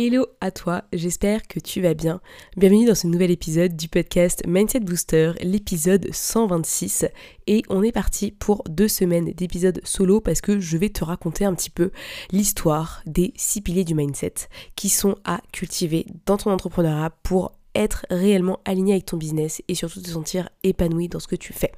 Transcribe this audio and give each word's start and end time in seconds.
Hello 0.00 0.28
à 0.40 0.52
toi, 0.52 0.84
j'espère 0.92 1.48
que 1.48 1.58
tu 1.58 1.80
vas 1.80 1.94
bien. 1.94 2.20
Bienvenue 2.56 2.86
dans 2.86 2.94
ce 2.94 3.08
nouvel 3.08 3.32
épisode 3.32 3.74
du 3.74 3.88
podcast 3.88 4.44
Mindset 4.46 4.78
Booster, 4.78 5.32
l'épisode 5.40 6.06
126. 6.12 7.06
Et 7.48 7.64
on 7.68 7.82
est 7.82 7.90
parti 7.90 8.30
pour 8.30 8.62
deux 8.68 8.86
semaines 8.86 9.32
d'épisodes 9.32 9.80
solo 9.82 10.20
parce 10.20 10.40
que 10.40 10.60
je 10.60 10.76
vais 10.76 10.90
te 10.90 11.02
raconter 11.02 11.44
un 11.44 11.52
petit 11.52 11.68
peu 11.68 11.90
l'histoire 12.30 13.02
des 13.06 13.32
six 13.34 13.60
piliers 13.60 13.82
du 13.82 13.96
mindset 13.96 14.34
qui 14.76 14.88
sont 14.88 15.16
à 15.24 15.40
cultiver 15.50 16.06
dans 16.26 16.36
ton 16.36 16.52
entrepreneuriat 16.52 17.10
pour 17.24 17.50
être 17.74 18.06
réellement 18.08 18.60
aligné 18.64 18.92
avec 18.92 19.06
ton 19.06 19.16
business 19.16 19.62
et 19.66 19.74
surtout 19.74 20.00
te 20.00 20.10
sentir 20.10 20.48
épanoui 20.62 21.08
dans 21.08 21.18
ce 21.18 21.26
que 21.26 21.34
tu 21.34 21.52
fais. 21.52 21.72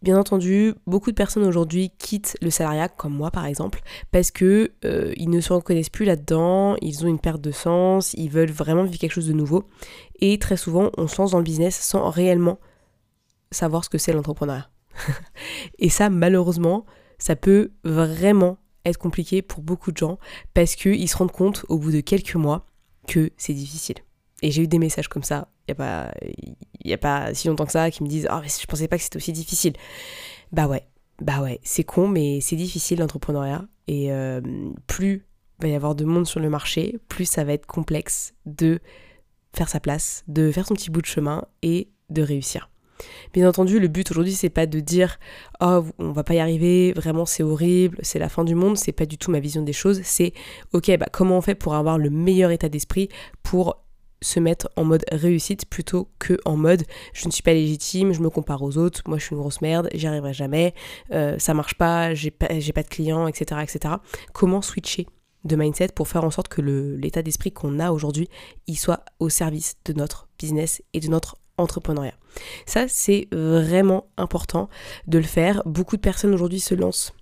Bien 0.00 0.16
entendu, 0.16 0.74
beaucoup 0.86 1.10
de 1.10 1.16
personnes 1.16 1.42
aujourd'hui 1.44 1.90
quittent 1.98 2.36
le 2.40 2.50
salariat, 2.50 2.88
comme 2.88 3.14
moi 3.14 3.32
par 3.32 3.46
exemple, 3.46 3.80
parce 4.12 4.30
que 4.30 4.70
euh, 4.84 5.12
ils 5.16 5.28
ne 5.28 5.40
se 5.40 5.52
reconnaissent 5.52 5.90
plus 5.90 6.04
là-dedans, 6.04 6.76
ils 6.80 7.04
ont 7.04 7.08
une 7.08 7.18
perte 7.18 7.40
de 7.40 7.50
sens, 7.50 8.14
ils 8.14 8.30
veulent 8.30 8.52
vraiment 8.52 8.84
vivre 8.84 8.98
quelque 8.98 9.12
chose 9.12 9.26
de 9.26 9.32
nouveau. 9.32 9.64
Et 10.20 10.38
très 10.38 10.56
souvent, 10.56 10.90
on 10.96 11.08
se 11.08 11.20
lance 11.20 11.32
dans 11.32 11.38
le 11.38 11.44
business 11.44 11.76
sans 11.76 12.10
réellement 12.10 12.60
savoir 13.50 13.84
ce 13.84 13.88
que 13.88 13.98
c'est 13.98 14.12
l'entrepreneuriat. 14.12 14.70
et 15.80 15.88
ça, 15.88 16.10
malheureusement, 16.10 16.86
ça 17.18 17.34
peut 17.34 17.72
vraiment 17.82 18.58
être 18.84 18.98
compliqué 18.98 19.42
pour 19.42 19.62
beaucoup 19.62 19.90
de 19.90 19.96
gens 19.96 20.18
parce 20.54 20.76
qu'ils 20.76 21.08
se 21.08 21.16
rendent 21.16 21.32
compte 21.32 21.66
au 21.68 21.76
bout 21.76 21.90
de 21.90 22.00
quelques 22.00 22.36
mois 22.36 22.66
que 23.08 23.30
c'est 23.36 23.52
difficile. 23.52 23.96
Et 24.42 24.52
j'ai 24.52 24.62
eu 24.62 24.68
des 24.68 24.78
messages 24.78 25.08
comme 25.08 25.24
ça, 25.24 25.48
y 26.84 26.92
a 26.92 26.98
pas 26.98 27.34
si 27.34 27.48
longtemps 27.48 27.66
que 27.66 27.72
ça, 27.72 27.90
qui 27.90 28.02
me 28.02 28.08
disent 28.08 28.28
Oh, 28.30 28.38
mais 28.42 28.48
je 28.48 28.66
pensais 28.66 28.88
pas 28.88 28.96
que 28.96 29.02
c'était 29.02 29.16
aussi 29.16 29.32
difficile. 29.32 29.74
Bah 30.52 30.66
ouais, 30.66 30.86
bah 31.20 31.40
ouais, 31.40 31.60
c'est 31.62 31.84
con, 31.84 32.08
mais 32.08 32.40
c'est 32.40 32.56
difficile 32.56 33.00
l'entrepreneuriat. 33.00 33.64
Et 33.86 34.12
euh, 34.12 34.40
plus 34.86 35.26
va 35.60 35.68
y 35.68 35.74
avoir 35.74 35.94
de 35.94 36.04
monde 36.04 36.26
sur 36.26 36.40
le 36.40 36.50
marché, 36.50 36.98
plus 37.08 37.24
ça 37.24 37.44
va 37.44 37.52
être 37.52 37.66
complexe 37.66 38.34
de 38.46 38.80
faire 39.54 39.68
sa 39.68 39.80
place, 39.80 40.24
de 40.28 40.52
faire 40.52 40.66
son 40.66 40.74
petit 40.74 40.90
bout 40.90 41.00
de 41.00 41.06
chemin 41.06 41.44
et 41.62 41.88
de 42.10 42.22
réussir. 42.22 42.70
Bien 43.32 43.48
entendu, 43.48 43.78
le 43.78 43.88
but 43.88 44.10
aujourd'hui, 44.10 44.32
c'est 44.32 44.50
pas 44.50 44.66
de 44.66 44.80
dire 44.80 45.18
oh 45.60 45.84
on 45.98 46.12
va 46.12 46.24
pas 46.24 46.34
y 46.34 46.38
arriver, 46.40 46.92
vraiment 46.92 47.26
c'est 47.26 47.42
horrible, 47.42 47.98
c'est 48.02 48.18
la 48.18 48.28
fin 48.28 48.44
du 48.44 48.54
monde. 48.54 48.76
C'est 48.76 48.92
pas 48.92 49.06
du 49.06 49.18
tout 49.18 49.30
ma 49.30 49.40
vision 49.40 49.62
des 49.62 49.72
choses. 49.72 50.00
C'est 50.02 50.32
ok, 50.72 50.96
bah 50.98 51.06
comment 51.12 51.38
on 51.38 51.40
fait 51.40 51.54
pour 51.54 51.74
avoir 51.74 51.98
le 51.98 52.10
meilleur 52.10 52.50
état 52.50 52.68
d'esprit 52.68 53.08
pour 53.42 53.84
se 54.20 54.40
mettre 54.40 54.70
en 54.76 54.84
mode 54.84 55.04
réussite 55.12 55.66
plutôt 55.66 56.08
que 56.18 56.38
en 56.44 56.56
mode 56.56 56.84
je 57.12 57.26
ne 57.26 57.32
suis 57.32 57.42
pas 57.42 57.52
légitime, 57.52 58.12
je 58.12 58.20
me 58.20 58.30
compare 58.30 58.62
aux 58.62 58.76
autres, 58.76 59.02
moi 59.06 59.18
je 59.18 59.24
suis 59.24 59.34
une 59.34 59.40
grosse 59.40 59.60
merde, 59.60 59.88
j'y 59.94 60.06
arriverai 60.06 60.32
jamais, 60.32 60.74
euh, 61.12 61.38
ça 61.38 61.54
marche 61.54 61.74
pas, 61.74 62.14
j'ai 62.14 62.30
pas, 62.30 62.48
de 62.48 62.88
clients, 62.88 63.26
etc., 63.26 63.60
etc. 63.62 63.94
Comment 64.32 64.62
switcher 64.62 65.06
de 65.44 65.56
mindset 65.56 65.88
pour 65.94 66.08
faire 66.08 66.24
en 66.24 66.30
sorte 66.30 66.48
que 66.48 66.60
l'état 66.60 67.22
d'esprit 67.22 67.52
qu'on 67.52 67.78
a 67.78 67.92
aujourd'hui, 67.92 68.28
il 68.66 68.76
soit 68.76 69.04
au 69.20 69.28
service 69.28 69.76
de 69.84 69.92
notre 69.92 70.28
business 70.38 70.82
et 70.94 71.00
de 71.00 71.08
notre 71.08 71.36
entrepreneuriat? 71.56 72.14
Ça, 72.66 72.86
c'est 72.88 73.28
vraiment 73.32 74.06
important 74.16 74.68
de 75.06 75.18
le 75.18 75.24
faire. 75.24 75.62
Beaucoup 75.64 75.96
de 75.96 76.00
personnes 76.00 76.34
aujourd'hui 76.34 76.60
se 76.60 76.74
lancent 76.74 77.12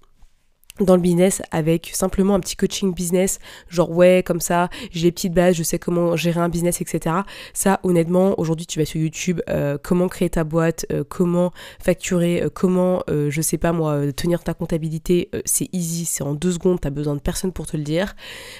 dans 0.80 0.96
le 0.96 1.00
business 1.00 1.42
avec 1.50 1.90
simplement 1.94 2.34
un 2.34 2.40
petit 2.40 2.56
coaching 2.56 2.92
business, 2.94 3.38
genre 3.68 3.90
ouais, 3.90 4.22
comme 4.24 4.40
ça, 4.40 4.68
j'ai 4.90 5.04
les 5.04 5.12
petites 5.12 5.32
bases, 5.32 5.56
je 5.56 5.62
sais 5.62 5.78
comment 5.78 6.16
gérer 6.16 6.40
un 6.40 6.48
business, 6.48 6.80
etc. 6.80 7.16
Ça, 7.52 7.80
honnêtement, 7.82 8.38
aujourd'hui, 8.38 8.66
tu 8.66 8.78
vas 8.78 8.84
sur 8.84 9.00
YouTube, 9.00 9.40
euh, 9.48 9.78
comment 9.82 10.08
créer 10.08 10.30
ta 10.30 10.44
boîte, 10.44 10.86
euh, 10.92 11.04
comment 11.08 11.52
facturer, 11.80 12.42
euh, 12.42 12.50
comment, 12.52 13.02
je 13.08 13.40
sais 13.40 13.58
pas 13.58 13.72
moi, 13.72 14.12
tenir 14.12 14.42
ta 14.42 14.54
comptabilité, 14.54 15.30
c'est 15.44 15.68
easy, 15.72 16.04
c'est 16.04 16.22
en 16.22 16.34
deux 16.34 16.52
secondes, 16.52 16.80
t'as 16.80 16.90
besoin 16.90 17.14
de 17.14 17.20
personne 17.20 17.52
pour 17.52 17.66
te 17.66 17.76
le 17.76 17.82
dire. 17.82 18.14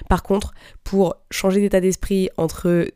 Par 0.08 0.22
contre, 0.22 0.52
pour 0.84 1.16
changer 1.30 1.60
d'état 1.60 1.80
d'esprit 1.80 2.28
entre 2.36 2.86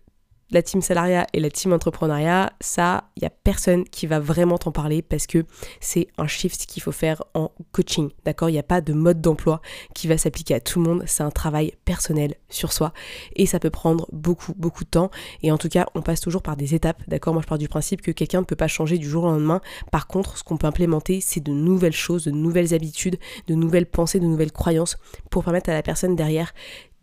la 0.50 0.62
team 0.62 0.80
salariat 0.80 1.26
et 1.32 1.40
la 1.40 1.50
team 1.50 1.72
entrepreneuriat, 1.72 2.52
ça, 2.60 3.04
il 3.16 3.20
n'y 3.20 3.26
a 3.26 3.30
personne 3.30 3.84
qui 3.84 4.06
va 4.06 4.18
vraiment 4.18 4.58
t'en 4.58 4.72
parler 4.72 5.02
parce 5.02 5.26
que 5.26 5.44
c'est 5.80 6.08
un 6.18 6.26
shift 6.26 6.66
qu'il 6.66 6.82
faut 6.82 6.92
faire 6.92 7.22
en 7.34 7.52
coaching, 7.72 8.10
d'accord? 8.24 8.48
Il 8.48 8.52
n'y 8.52 8.58
a 8.58 8.64
pas 8.64 8.80
de 8.80 8.92
mode 8.92 9.20
d'emploi 9.20 9.60
qui 9.94 10.08
va 10.08 10.18
s'appliquer 10.18 10.54
à 10.54 10.60
tout 10.60 10.82
le 10.82 10.88
monde, 10.88 11.02
c'est 11.06 11.22
un 11.22 11.30
travail 11.30 11.72
personnel 11.84 12.34
sur 12.48 12.72
soi 12.72 12.92
et 13.36 13.46
ça 13.46 13.58
peut 13.58 13.70
prendre 13.70 14.06
beaucoup, 14.12 14.54
beaucoup 14.56 14.84
de 14.84 14.90
temps 14.90 15.10
et 15.42 15.52
en 15.52 15.58
tout 15.58 15.68
cas, 15.68 15.86
on 15.94 16.02
passe 16.02 16.20
toujours 16.20 16.42
par 16.42 16.56
des 16.56 16.74
étapes, 16.74 17.02
d'accord? 17.08 17.32
Moi, 17.32 17.42
je 17.42 17.48
pars 17.48 17.58
du 17.58 17.68
principe 17.68 18.02
que 18.02 18.10
quelqu'un 18.10 18.40
ne 18.40 18.46
peut 18.46 18.56
pas 18.56 18.68
changer 18.68 18.98
du 18.98 19.08
jour 19.08 19.24
au 19.24 19.28
lendemain. 19.28 19.60
Par 19.90 20.06
contre, 20.06 20.38
ce 20.38 20.42
qu'on 20.42 20.56
peut 20.56 20.66
implémenter, 20.66 21.20
c'est 21.20 21.40
de 21.40 21.52
nouvelles 21.52 21.92
choses, 21.92 22.24
de 22.24 22.30
nouvelles 22.30 22.74
habitudes, 22.74 23.18
de 23.46 23.54
nouvelles 23.54 23.86
pensées, 23.86 24.20
de 24.20 24.26
nouvelles 24.26 24.52
croyances 24.52 24.96
pour 25.30 25.44
permettre 25.44 25.70
à 25.70 25.74
la 25.74 25.82
personne 25.82 26.16
derrière 26.16 26.52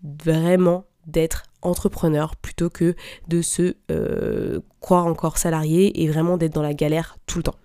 vraiment 0.04 0.86
d'être 1.06 1.44
entrepreneur 1.68 2.36
plutôt 2.36 2.70
que 2.70 2.96
de 3.28 3.42
se 3.42 3.76
euh, 3.92 4.60
croire 4.82 5.06
encore 5.06 5.38
salarié 5.38 6.04
et 6.04 6.08
vraiment 6.08 6.38
d'être 6.38 6.54
dans 6.54 6.62
la 6.62 6.74
galère 6.74 7.18
tout 7.28 7.40
le 7.40 7.44
temps. 7.44 7.56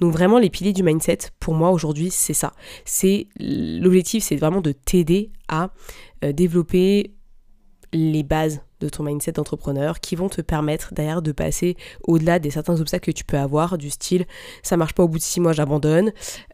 Donc 0.00 0.12
vraiment 0.12 0.38
les 0.38 0.48
piliers 0.48 0.72
du 0.72 0.82
mindset 0.82 1.18
pour 1.40 1.54
moi 1.54 1.70
aujourd'hui 1.70 2.10
c'est 2.10 2.34
ça. 2.34 2.52
C'est 2.84 3.26
l'objectif 3.38 4.24
c'est 4.24 4.36
vraiment 4.36 4.60
de 4.60 4.72
t'aider 4.72 5.30
à 5.48 5.70
euh, 6.24 6.32
développer 6.32 7.14
les 7.92 8.22
bases 8.22 8.60
de 8.80 8.88
ton 8.88 9.02
mindset 9.02 9.32
d'entrepreneur 9.32 10.00
qui 10.00 10.16
vont 10.16 10.28
te 10.28 10.40
permettre 10.40 10.94
derrière 10.94 11.22
de 11.22 11.32
passer 11.32 11.76
au-delà 12.04 12.38
des 12.38 12.50
certains 12.50 12.80
obstacles 12.80 13.12
que 13.12 13.16
tu 13.16 13.24
peux 13.24 13.38
avoir, 13.38 13.78
du 13.78 13.90
style 13.90 14.26
ça 14.62 14.76
marche 14.76 14.94
pas 14.94 15.02
au 15.02 15.08
bout 15.08 15.18
de 15.18 15.22
six 15.22 15.40
mois, 15.40 15.52
j'abandonne, 15.52 16.12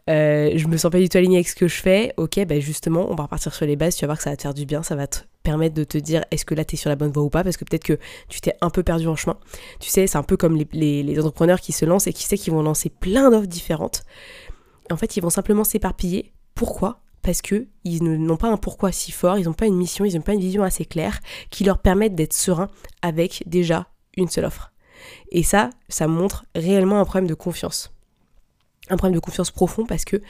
euh, 0.09 0.51
je 0.55 0.67
me 0.67 0.77
sens 0.77 0.91
pas 0.91 0.99
du 0.99 1.09
tout 1.09 1.17
aligné 1.17 1.37
avec 1.37 1.47
ce 1.47 1.55
que 1.55 1.67
je 1.67 1.81
fais, 1.81 2.13
ok, 2.17 2.45
ben 2.45 2.59
justement, 2.61 3.07
on 3.09 3.15
va 3.15 3.23
repartir 3.23 3.53
sur 3.53 3.65
les 3.65 3.75
bases, 3.75 3.95
tu 3.95 4.01
vas 4.01 4.07
voir 4.07 4.17
que 4.17 4.23
ça 4.23 4.29
va 4.31 4.37
te 4.37 4.41
faire 4.41 4.53
du 4.53 4.65
bien, 4.65 4.83
ça 4.83 4.95
va 4.95 5.07
te 5.07 5.19
permettre 5.43 5.75
de 5.75 5.83
te 5.83 5.97
dire 5.97 6.25
est-ce 6.31 6.45
que 6.45 6.55
là 6.55 6.65
tu 6.65 6.75
es 6.75 6.77
sur 6.77 6.89
la 6.89 6.95
bonne 6.95 7.11
voie 7.11 7.23
ou 7.23 7.29
pas, 7.29 7.43
parce 7.43 7.57
que 7.57 7.65
peut-être 7.65 7.83
que 7.83 7.99
tu 8.29 8.41
t'es 8.41 8.53
un 8.61 8.69
peu 8.69 8.83
perdu 8.83 9.07
en 9.07 9.15
chemin. 9.15 9.37
Tu 9.79 9.89
sais, 9.89 10.07
c'est 10.07 10.17
un 10.17 10.23
peu 10.23 10.37
comme 10.37 10.57
les, 10.57 11.03
les 11.03 11.19
entrepreneurs 11.19 11.61
qui 11.61 11.71
se 11.71 11.85
lancent 11.85 12.07
et 12.07 12.13
qui 12.13 12.23
savent 12.23 12.39
qu'ils 12.39 12.53
vont 12.53 12.63
lancer 12.63 12.89
plein 12.89 13.29
d'offres 13.29 13.47
différentes. 13.47 14.03
En 14.91 14.97
fait, 14.97 15.17
ils 15.17 15.21
vont 15.21 15.29
simplement 15.29 15.63
s'éparpiller. 15.63 16.33
Pourquoi? 16.53 17.04
Parce 17.25 17.41
que 17.41 17.65
ils 17.83 18.03
n'ont 18.03 18.37
pas 18.37 18.49
un 18.49 18.57
pourquoi 18.57 18.91
si 18.91 19.11
fort, 19.11 19.39
ils 19.39 19.45
n'ont 19.45 19.53
pas 19.53 19.65
une 19.65 19.75
mission, 19.75 20.05
ils 20.05 20.15
n'ont 20.15 20.21
pas 20.21 20.35
une 20.35 20.39
vision 20.39 20.61
assez 20.61 20.85
claire 20.85 21.19
qui 21.49 21.63
leur 21.63 21.79
permettent 21.79 22.13
d'être 22.13 22.33
sereins 22.33 22.69
avec 23.01 23.41
déjà 23.47 23.87
une 24.15 24.29
seule 24.29 24.45
offre. 24.45 24.71
Et 25.31 25.41
ça, 25.41 25.71
ça 25.89 26.07
montre 26.07 26.45
réellement 26.53 26.99
un 26.99 27.03
problème 27.03 27.27
de 27.27 27.33
confiance. 27.33 27.91
Un 28.91 28.97
problème 28.97 29.15
de 29.15 29.19
confiance 29.19 29.49
profond 29.49 29.87
parce 29.87 30.05
que 30.05 30.21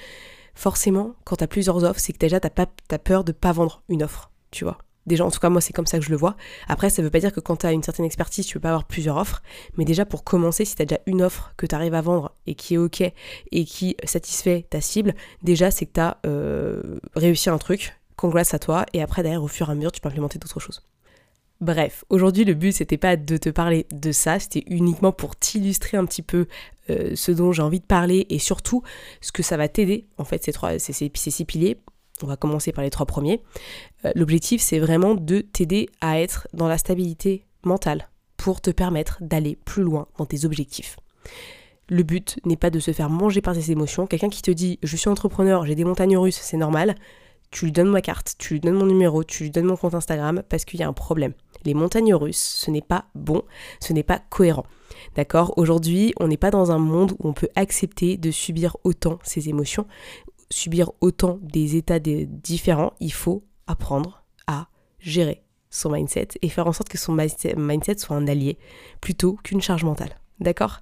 forcément, 0.54 1.16
quand 1.26 1.36
tu 1.36 1.44
as 1.44 1.50
plusieurs 1.50 1.84
offres, 1.84 2.00
c'est 2.00 2.14
que 2.14 2.18
déjà 2.18 2.40
tu 2.40 2.48
as, 2.48 3.00
peur 3.00 3.26
de 3.26 3.34
ne 3.34 3.38
pas 3.38 3.52
vendre 3.52 3.84
une 3.90 4.02
offre, 4.02 4.32
tu 4.52 4.64
vois. 4.64 4.78
Déjà, 5.06 5.26
en 5.26 5.32
tout 5.32 5.40
cas, 5.40 5.50
moi, 5.50 5.62
c'est 5.62 5.74
comme 5.74 5.86
ça 5.86 6.00
que 6.00 6.06
je 6.06 6.10
le 6.10 6.18
vois. 6.18 6.36
Après, 6.68 6.90
ça 6.90 7.02
veut 7.02 7.10
pas 7.10 7.20
dire 7.20 7.32
que 7.32 7.40
quand 7.40 7.58
tu 7.58 7.66
as 7.66 7.72
une 7.72 7.84
certaine 7.84 8.06
expertise, 8.06 8.46
tu 8.46 8.56
peux 8.56 8.62
pas 8.62 8.70
avoir 8.70 8.86
plusieurs 8.86 9.18
offres. 9.18 9.42
Mais 9.78 9.86
déjà, 9.86 10.06
pour 10.06 10.24
commencer, 10.24 10.66
si 10.66 10.76
tu 10.76 10.82
as 10.82 10.86
déjà 10.86 11.02
une 11.06 11.22
offre 11.22 11.54
que 11.58 11.66
tu 11.66 11.76
arrives 11.76 11.94
à 11.94 12.02
vendre 12.02 12.34
et 12.48 12.56
qui 12.56 12.76
est 12.76 12.78
OK 12.78 13.02
et 13.02 13.66
qui 13.66 13.96
satisfait 14.04 14.66
ta 14.70 14.82
cible, 14.82 15.14
déjà, 15.44 15.72
c'est 15.72 15.86
que 15.86 15.94
tu 15.94 16.02
as 16.02 16.18
euh, 16.26 17.00
réussi 17.16 17.50
un 17.50 17.58
truc. 17.58 17.98
Congrats 18.16 18.44
à 18.52 18.60
toi. 18.60 18.86
Et 18.94 19.02
après, 19.02 19.24
derrière, 19.24 19.44
au 19.44 19.48
fur 19.48 19.70
et 19.70 19.72
à 19.72 19.76
mesure, 19.76 19.92
tu 19.92 20.02
peux 20.02 20.10
implémenter 20.10 20.40
d'autres 20.40 20.60
choses. 20.60 20.82
Bref, 21.62 22.04
aujourd'hui 22.10 22.44
le 22.44 22.54
but 22.54 22.74
c'était 22.74 22.98
pas 22.98 23.16
de 23.16 23.38
te 23.38 23.50
parler 23.50 23.88
de 23.90 24.12
ça, 24.12 24.40
c'était 24.40 24.64
uniquement 24.68 25.14
pour 25.14 25.38
t'illustrer 25.38 25.96
un 25.96 26.06
petit 26.06 26.22
peu 26.22 26.48
euh, 26.90 27.14
ce 27.16 27.32
dont 27.32 27.54
j'ai 27.54 27.62
envie 27.62 27.80
de 27.80 27.86
parler 27.86 28.28
et 28.30 28.40
surtout 28.40 28.84
ce 29.22 29.32
que 29.32 29.42
ça 29.42 29.56
va 29.56 29.70
t'aider 29.70 30.06
en 30.18 30.26
fait 30.26 30.44
ces 30.44 30.52
trois 30.52 30.78
ces, 30.80 30.92
ces 30.92 31.10
six 31.32 31.46
piliers 31.46 31.78
on 32.24 32.28
va 32.28 32.38
commencer 32.38 32.72
par 32.72 32.84
les 32.84 32.90
trois 32.90 33.06
premiers. 33.06 33.42
Euh, 34.06 34.12
l'objectif, 34.16 34.62
c'est 34.62 34.80
vraiment 34.80 35.16
de 35.16 35.40
t'aider 35.40 35.90
à 36.02 36.20
être 36.20 36.48
dans 36.54 36.68
la 36.68 36.78
stabilité 36.78 37.46
mentale 37.64 38.10
pour 38.38 38.62
te 38.62 38.70
permettre 38.70 39.18
d'aller 39.22 39.58
plus 39.66 39.84
loin 39.84 40.08
dans 40.18 40.26
tes 40.26 40.46
objectifs. 40.46 40.98
Le 41.88 42.04
but 42.04 42.40
n'est 42.46 42.58
pas 42.58 42.70
de 42.70 42.80
se 42.80 42.92
faire 42.92 43.10
manger 43.10 43.42
par 43.42 43.54
tes 43.54 43.72
émotions. 43.72 44.08
Quelqu'un 44.08 44.30
qui 44.30 44.42
te 44.42 44.52
dit 44.52 44.80
je 44.82 44.96
suis 44.96 45.10
entrepreneur, 45.10 45.66
j'ai 45.66 45.76
des 45.76 45.84
montagnes 45.84 46.18
russes, 46.18 46.40
c'est 46.42 46.58
normal. 46.58 46.96
Tu 47.52 47.66
lui 47.66 47.72
donnes 47.72 47.90
ma 47.90 48.02
carte, 48.02 48.36
tu 48.38 48.56
lui 48.56 48.60
donnes 48.60 48.76
mon 48.76 48.88
numéro, 48.88 49.24
tu 49.24 49.44
lui 49.44 49.52
donnes 49.52 49.66
mon 49.66 49.78
compte 49.78 49.94
Instagram 49.94 50.42
parce 50.50 50.66
qu'il 50.66 50.80
y 50.80 50.84
a 50.84 50.88
un 50.88 50.94
problème. 50.94 51.34
Les 51.64 51.74
montagnes 51.74 52.14
russes, 52.14 52.38
ce 52.38 52.72
n'est 52.72 52.82
pas 52.82 53.06
bon, 53.14 53.44
ce 53.80 53.94
n'est 53.94 54.04
pas 54.04 54.20
cohérent. 54.30 54.66
D'accord? 55.16 55.54
Aujourd'hui, 55.58 56.14
on 56.20 56.28
n'est 56.28 56.38
pas 56.38 56.52
dans 56.52 56.72
un 56.72 56.78
monde 56.78 57.14
où 57.20 57.30
on 57.30 57.34
peut 57.34 57.50
accepter 57.56 58.18
de 58.18 58.32
subir 58.32 58.78
autant 58.84 59.20
ces 59.24 59.50
émotions 59.50 59.88
subir 60.50 60.92
autant 61.02 61.40
des 61.42 61.76
états 61.76 62.00
différents, 62.00 62.94
il 63.00 63.14
faut 63.14 63.44
apprendre 63.68 64.24
à 64.48 64.68
gérer 65.00 65.44
son 65.70 65.92
mindset 65.92 66.30
et 66.42 66.50
faire 66.50 66.68
en 66.68 66.74
sorte 66.74 66.90
que 66.90 66.98
son 66.98 67.14
mindset 67.14 67.98
soit 67.98 68.16
un 68.16 68.28
allié 68.28 68.58
plutôt 69.02 69.38
qu'une 69.44 69.62
charge 69.62 69.84
mentale. 69.84 70.20
D'accord? 70.40 70.82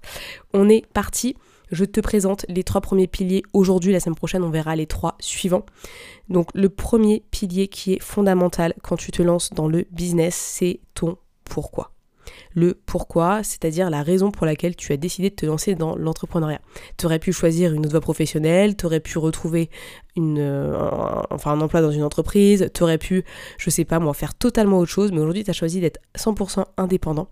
On 0.53 0.69
est 0.69 0.85
parti. 0.93 1.35
Je 1.71 1.85
te 1.85 1.99
présente 1.99 2.45
les 2.49 2.63
trois 2.63 2.81
premiers 2.81 3.07
piliers 3.07 3.43
aujourd'hui. 3.53 3.93
La 3.93 3.99
semaine 3.99 4.15
prochaine, 4.15 4.43
on 4.43 4.49
verra 4.49 4.75
les 4.75 4.85
trois 4.85 5.15
suivants. 5.19 5.65
Donc 6.29 6.49
le 6.53 6.69
premier 6.69 7.23
pilier 7.31 7.67
qui 7.67 7.93
est 7.93 8.01
fondamental 8.01 8.73
quand 8.83 8.97
tu 8.97 9.11
te 9.11 9.21
lances 9.23 9.51
dans 9.51 9.67
le 9.67 9.87
business, 9.91 10.35
c'est 10.35 10.81
ton 10.93 11.17
pourquoi 11.45 11.92
le 12.53 12.73
pourquoi, 12.85 13.43
c'est-à-dire 13.43 13.89
la 13.89 14.03
raison 14.03 14.31
pour 14.31 14.45
laquelle 14.45 14.75
tu 14.75 14.91
as 14.93 14.97
décidé 14.97 15.29
de 15.29 15.35
te 15.35 15.45
lancer 15.45 15.75
dans 15.75 15.95
l'entrepreneuriat. 15.95 16.61
Tu 16.97 17.05
aurais 17.05 17.19
pu 17.19 17.31
choisir 17.33 17.73
une 17.73 17.81
autre 17.81 17.91
voie 17.91 18.01
professionnelle, 18.01 18.75
tu 18.75 18.85
aurais 18.85 18.99
pu 18.99 19.17
retrouver 19.17 19.69
une, 20.15 20.39
euh, 20.39 20.77
un, 20.77 21.25
enfin 21.31 21.59
emploi 21.59 21.81
dans 21.81 21.91
une 21.91 22.03
entreprise, 22.03 22.69
tu 22.73 22.83
aurais 22.83 22.97
pu, 22.97 23.23
je 23.57 23.69
sais 23.69 23.85
pas 23.85 23.99
moi, 23.99 24.13
faire 24.13 24.35
totalement 24.35 24.79
autre 24.79 24.91
chose, 24.91 25.11
mais 25.11 25.19
aujourd'hui 25.19 25.43
tu 25.43 25.49
as 25.49 25.53
choisi 25.53 25.81
d'être 25.81 25.99
100% 26.17 26.65
indépendant. 26.77 27.29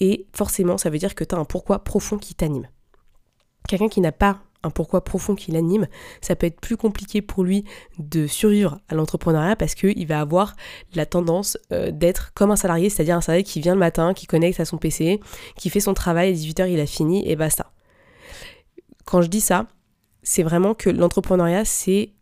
Et 0.00 0.26
forcément, 0.34 0.78
ça 0.78 0.90
veut 0.90 0.98
dire 0.98 1.14
que 1.14 1.24
tu 1.24 1.34
as 1.34 1.38
un 1.38 1.44
pourquoi 1.44 1.84
profond 1.84 2.18
qui 2.18 2.34
t'anime. 2.34 2.68
Quelqu'un 3.68 3.88
qui 3.88 4.00
n'a 4.00 4.12
pas 4.12 4.40
un 4.64 4.70
pourquoi 4.70 5.04
profond 5.04 5.34
qui 5.34 5.52
l'anime, 5.52 5.86
ça 6.20 6.36
peut 6.36 6.46
être 6.46 6.60
plus 6.60 6.76
compliqué 6.76 7.22
pour 7.22 7.44
lui 7.44 7.64
de 7.98 8.26
survivre 8.26 8.80
à 8.88 8.94
l'entrepreneuriat 8.94 9.56
parce 9.56 9.74
qu'il 9.74 10.06
va 10.06 10.20
avoir 10.20 10.54
la 10.94 11.06
tendance 11.06 11.58
euh, 11.72 11.90
d'être 11.90 12.32
comme 12.34 12.50
un 12.50 12.56
salarié, 12.56 12.90
c'est-à-dire 12.90 13.16
un 13.16 13.20
salarié 13.20 13.44
qui 13.44 13.60
vient 13.60 13.74
le 13.74 13.80
matin, 13.80 14.14
qui 14.14 14.26
connecte 14.26 14.60
à 14.60 14.64
son 14.64 14.78
PC, 14.78 15.20
qui 15.56 15.70
fait 15.70 15.80
son 15.80 15.94
travail, 15.94 16.30
à 16.30 16.32
18h 16.32 16.70
il 16.70 16.80
a 16.80 16.86
fini 16.86 17.28
et 17.28 17.36
basta. 17.36 17.72
Quand 19.04 19.22
je 19.22 19.28
dis 19.28 19.40
ça, 19.40 19.66
c'est 20.22 20.42
vraiment 20.42 20.74
que 20.74 20.90
l'entrepreneuriat 20.90 21.64
c'est 21.64 22.12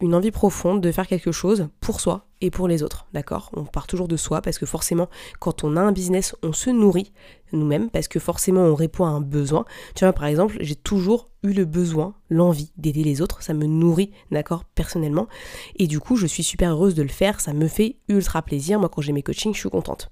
une 0.00 0.14
envie 0.14 0.30
profonde 0.30 0.80
de 0.80 0.90
faire 0.90 1.06
quelque 1.06 1.32
chose 1.32 1.68
pour 1.80 2.00
soi 2.00 2.29
et 2.40 2.50
pour 2.50 2.68
les 2.68 2.82
autres, 2.82 3.06
d'accord? 3.12 3.50
On 3.54 3.64
part 3.64 3.86
toujours 3.86 4.08
de 4.08 4.16
soi 4.16 4.40
parce 4.40 4.58
que 4.58 4.66
forcément, 4.66 5.08
quand 5.38 5.64
on 5.64 5.76
a 5.76 5.80
un 5.80 5.92
business, 5.92 6.34
on 6.42 6.52
se 6.52 6.70
nourrit 6.70 7.12
nous-mêmes 7.52 7.90
parce 7.90 8.08
que 8.08 8.18
forcément, 8.18 8.62
on 8.62 8.74
répond 8.74 9.04
à 9.04 9.08
un 9.08 9.20
besoin. 9.20 9.64
Tu 9.94 10.04
vois, 10.04 10.12
par 10.12 10.24
exemple, 10.24 10.56
j'ai 10.60 10.76
toujours 10.76 11.28
eu 11.42 11.52
le 11.52 11.64
besoin, 11.64 12.14
l'envie 12.28 12.72
d'aider 12.76 13.04
les 13.04 13.20
autres, 13.20 13.42
ça 13.42 13.54
me 13.54 13.66
nourrit, 13.66 14.10
d'accord, 14.30 14.64
personnellement. 14.64 15.28
Et 15.76 15.86
du 15.86 16.00
coup, 16.00 16.16
je 16.16 16.26
suis 16.26 16.42
super 16.42 16.72
heureuse 16.72 16.94
de 16.94 17.02
le 17.02 17.08
faire, 17.08 17.40
ça 17.40 17.52
me 17.52 17.68
fait 17.68 17.96
ultra 18.08 18.42
plaisir. 18.42 18.78
Moi, 18.78 18.88
quand 18.88 19.02
j'ai 19.02 19.12
mes 19.12 19.22
coachings, 19.22 19.54
je 19.54 19.60
suis 19.60 19.70
contente. 19.70 20.10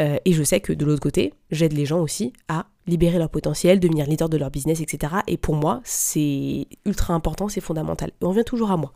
Euh, 0.00 0.16
et 0.24 0.32
je 0.32 0.42
sais 0.42 0.60
que 0.60 0.72
de 0.72 0.84
l'autre 0.84 1.00
côté, 1.00 1.34
j'aide 1.50 1.72
les 1.72 1.86
gens 1.86 2.00
aussi 2.00 2.32
à 2.48 2.66
libérer 2.86 3.18
leur 3.18 3.30
potentiel, 3.30 3.80
devenir 3.80 4.06
leader 4.06 4.28
de 4.28 4.36
leur 4.36 4.50
business, 4.50 4.80
etc. 4.80 5.14
Et 5.26 5.36
pour 5.36 5.54
moi, 5.54 5.80
c'est 5.84 6.66
ultra 6.86 7.14
important, 7.14 7.48
c'est 7.48 7.60
fondamental. 7.60 8.10
Et 8.20 8.24
on 8.24 8.32
vient 8.32 8.44
toujours 8.44 8.70
à 8.70 8.76
moi. 8.76 8.92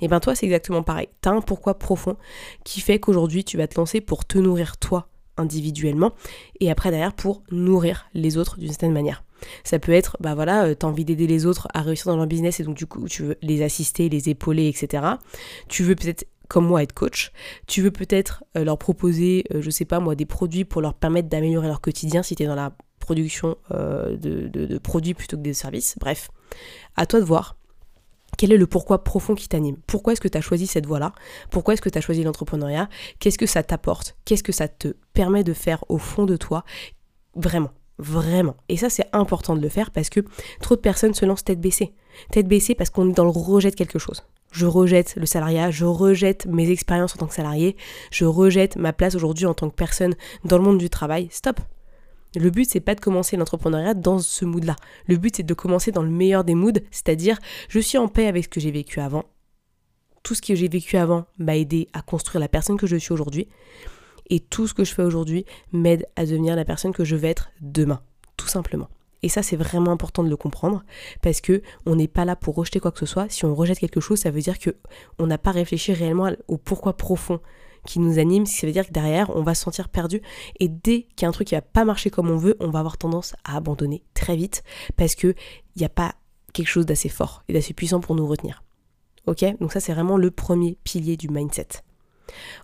Et 0.00 0.08
ben 0.08 0.20
toi, 0.20 0.34
c'est 0.34 0.46
exactement 0.46 0.82
pareil. 0.82 1.08
Tu 1.22 1.28
as 1.28 1.32
un 1.32 1.40
pourquoi 1.40 1.78
profond 1.78 2.16
qui 2.64 2.80
fait 2.80 2.98
qu'aujourd'hui, 2.98 3.44
tu 3.44 3.56
vas 3.56 3.66
te 3.66 3.76
lancer 3.76 4.00
pour 4.00 4.24
te 4.24 4.38
nourrir 4.38 4.76
toi 4.76 5.08
individuellement 5.36 6.12
et 6.60 6.70
après 6.70 6.90
derrière 6.90 7.12
pour 7.12 7.42
nourrir 7.50 8.06
les 8.14 8.36
autres 8.36 8.58
d'une 8.58 8.68
certaine 8.68 8.92
manière. 8.92 9.24
Ça 9.64 9.78
peut 9.80 9.92
être, 9.92 10.16
bah 10.20 10.34
voilà, 10.34 10.64
euh, 10.64 10.74
tu 10.78 10.86
as 10.86 10.88
envie 10.88 11.04
d'aider 11.04 11.26
les 11.26 11.44
autres 11.44 11.66
à 11.74 11.82
réussir 11.82 12.06
dans 12.06 12.16
leur 12.16 12.26
business 12.26 12.60
et 12.60 12.62
donc 12.62 12.76
du 12.76 12.86
coup 12.86 13.08
tu 13.08 13.24
veux 13.24 13.36
les 13.42 13.62
assister, 13.62 14.08
les 14.08 14.28
épauler, 14.28 14.68
etc. 14.68 15.04
Tu 15.68 15.82
veux 15.82 15.96
peut-être 15.96 16.26
comme 16.48 16.66
moi 16.66 16.82
être 16.82 16.92
coach. 16.92 17.32
Tu 17.66 17.82
veux 17.82 17.90
peut-être 17.90 18.44
euh, 18.56 18.64
leur 18.64 18.78
proposer, 18.78 19.44
euh, 19.52 19.62
je 19.62 19.70
sais 19.70 19.84
pas 19.84 20.00
moi, 20.00 20.14
des 20.14 20.26
produits 20.26 20.64
pour 20.64 20.80
leur 20.80 20.94
permettre 20.94 21.28
d'améliorer 21.28 21.68
leur 21.68 21.80
quotidien 21.80 22.22
si 22.22 22.36
tu 22.36 22.42
es 22.42 22.46
dans 22.46 22.54
la 22.54 22.76
production 23.00 23.56
euh, 23.72 24.16
de, 24.16 24.78
produits 24.78 25.14
plutôt 25.14 25.36
que 25.36 25.42
des 25.42 25.54
services. 25.54 25.96
Bref, 25.98 26.30
à 26.96 27.06
toi 27.06 27.20
de 27.20 27.24
voir. 27.24 27.56
Quel 28.36 28.52
est 28.52 28.56
le 28.56 28.66
pourquoi 28.66 29.04
profond 29.04 29.34
qui 29.34 29.48
t'anime? 29.48 29.76
Pourquoi 29.86 30.12
est-ce 30.12 30.20
que 30.20 30.28
tu 30.28 30.38
as 30.38 30.40
choisi 30.40 30.66
cette 30.66 30.86
voie-là? 30.86 31.12
Pourquoi 31.50 31.74
est-ce 31.74 31.82
que 31.82 31.88
tu 31.88 31.98
as 31.98 32.00
choisi 32.00 32.22
l'entrepreneuriat? 32.22 32.88
Qu'est-ce 33.18 33.38
que 33.38 33.46
ça 33.46 33.62
t'apporte? 33.62 34.16
Qu'est-ce 34.24 34.42
que 34.42 34.52
ça 34.52 34.68
te 34.68 34.88
permet 35.12 35.44
de 35.44 35.52
faire 35.52 35.84
au 35.88 35.98
fond 35.98 36.24
de 36.24 36.36
toi? 36.36 36.64
Vraiment, 37.36 37.70
vraiment. 37.98 38.56
Et 38.68 38.76
ça, 38.76 38.90
c'est 38.90 39.08
important 39.12 39.56
de 39.56 39.60
le 39.60 39.68
faire 39.68 39.90
parce 39.90 40.08
que 40.08 40.20
trop 40.60 40.76
de 40.76 40.80
personnes 40.80 41.14
se 41.14 41.24
lancent 41.24 41.44
tête 41.44 41.60
baissée. 41.60 41.94
Tête 42.30 42.48
baissée 42.48 42.74
parce 42.74 42.90
qu'on 42.90 43.10
est 43.10 43.14
dans 43.14 43.24
le 43.24 43.30
rejet 43.30 43.70
de 43.70 43.76
quelque 43.76 43.98
chose 43.98 44.22
je 44.54 44.66
rejette 44.66 45.16
le 45.16 45.26
salariat, 45.26 45.70
je 45.70 45.84
rejette 45.84 46.46
mes 46.46 46.70
expériences 46.70 47.14
en 47.16 47.18
tant 47.18 47.26
que 47.26 47.34
salarié, 47.34 47.76
je 48.10 48.24
rejette 48.24 48.76
ma 48.76 48.92
place 48.92 49.16
aujourd'hui 49.16 49.46
en 49.46 49.54
tant 49.54 49.68
que 49.68 49.74
personne 49.74 50.14
dans 50.44 50.56
le 50.56 50.62
monde 50.62 50.78
du 50.78 50.88
travail. 50.88 51.28
Stop. 51.30 51.60
Le 52.34 52.50
but, 52.50 52.68
c'est 52.68 52.80
pas 52.80 52.94
de 52.94 53.00
commencer 53.00 53.36
l'entrepreneuriat 53.36 53.94
dans 53.94 54.18
ce 54.18 54.44
mood-là. 54.44 54.76
Le 55.06 55.16
but, 55.16 55.36
c'est 55.36 55.42
de 55.42 55.54
commencer 55.54 55.92
dans 55.92 56.02
le 56.02 56.10
meilleur 56.10 56.44
des 56.44 56.54
moods, 56.54 56.80
c'est-à-dire 56.90 57.38
je 57.68 57.80
suis 57.80 57.98
en 57.98 58.08
paix 58.08 58.26
avec 58.26 58.44
ce 58.44 58.48
que 58.48 58.60
j'ai 58.60 58.70
vécu 58.70 59.00
avant. 59.00 59.24
Tout 60.22 60.34
ce 60.34 60.42
que 60.42 60.54
j'ai 60.54 60.68
vécu 60.68 60.96
avant 60.96 61.26
m'a 61.38 61.56
aidé 61.56 61.88
à 61.92 62.02
construire 62.02 62.40
la 62.40 62.48
personne 62.48 62.76
que 62.76 62.86
je 62.86 62.96
suis 62.96 63.12
aujourd'hui. 63.12 63.48
Et 64.30 64.40
tout 64.40 64.66
ce 64.66 64.74
que 64.74 64.84
je 64.84 64.94
fais 64.94 65.02
aujourd'hui 65.02 65.44
m'aide 65.72 66.06
à 66.16 66.24
devenir 66.24 66.56
la 66.56 66.64
personne 66.64 66.92
que 66.92 67.04
je 67.04 67.14
vais 67.14 67.28
être 67.28 67.50
demain. 67.60 68.00
Tout 68.36 68.48
simplement. 68.48 68.88
Et 69.22 69.28
ça, 69.28 69.42
c'est 69.42 69.56
vraiment 69.56 69.90
important 69.90 70.22
de 70.22 70.28
le 70.28 70.36
comprendre 70.36 70.82
parce 71.22 71.40
que 71.40 71.62
on 71.86 71.96
n'est 71.96 72.08
pas 72.08 72.24
là 72.24 72.36
pour 72.36 72.54
rejeter 72.54 72.80
quoi 72.80 72.90
que 72.90 72.98
ce 72.98 73.06
soit. 73.06 73.30
Si 73.30 73.44
on 73.44 73.54
rejette 73.54 73.78
quelque 73.78 74.00
chose, 74.00 74.18
ça 74.18 74.30
veut 74.30 74.40
dire 74.40 74.58
que 74.58 74.76
on 75.18 75.26
n'a 75.26 75.38
pas 75.38 75.50
réfléchi 75.50 75.92
réellement 75.92 76.30
au 76.48 76.58
pourquoi 76.58 76.96
profond 76.96 77.40
qui 77.86 78.00
nous 78.00 78.18
anime, 78.18 78.46
ça 78.46 78.66
veut 78.66 78.72
dire 78.72 78.86
que 78.86 78.92
derrière, 78.92 79.30
on 79.36 79.42
va 79.42 79.54
se 79.54 79.62
sentir 79.62 79.88
perdu. 79.88 80.22
Et 80.60 80.68
dès 80.68 81.02
qu'il 81.02 81.22
y 81.22 81.24
a 81.24 81.28
un 81.28 81.32
truc 81.32 81.48
qui 81.48 81.54
va 81.54 81.62
pas 81.62 81.84
marcher 81.84 82.10
comme 82.10 82.30
on 82.30 82.36
veut, 82.36 82.56
on 82.60 82.70
va 82.70 82.78
avoir 82.78 82.98
tendance 82.98 83.34
à 83.44 83.56
abandonner 83.56 84.02
très 84.14 84.36
vite 84.36 84.62
parce 84.96 85.14
que 85.14 85.34
il 85.76 85.80
n'y 85.80 85.86
a 85.86 85.90
pas 85.90 86.14
quelque 86.52 86.68
chose 86.68 86.86
d'assez 86.86 87.08
fort 87.08 87.42
et 87.48 87.52
d'assez 87.52 87.74
puissant 87.74 88.00
pour 88.00 88.14
nous 88.14 88.26
retenir. 88.26 88.62
Ok? 89.26 89.44
Donc 89.60 89.72
ça, 89.72 89.80
c'est 89.80 89.92
vraiment 89.92 90.16
le 90.16 90.30
premier 90.30 90.78
pilier 90.84 91.16
du 91.16 91.28
mindset. 91.28 91.68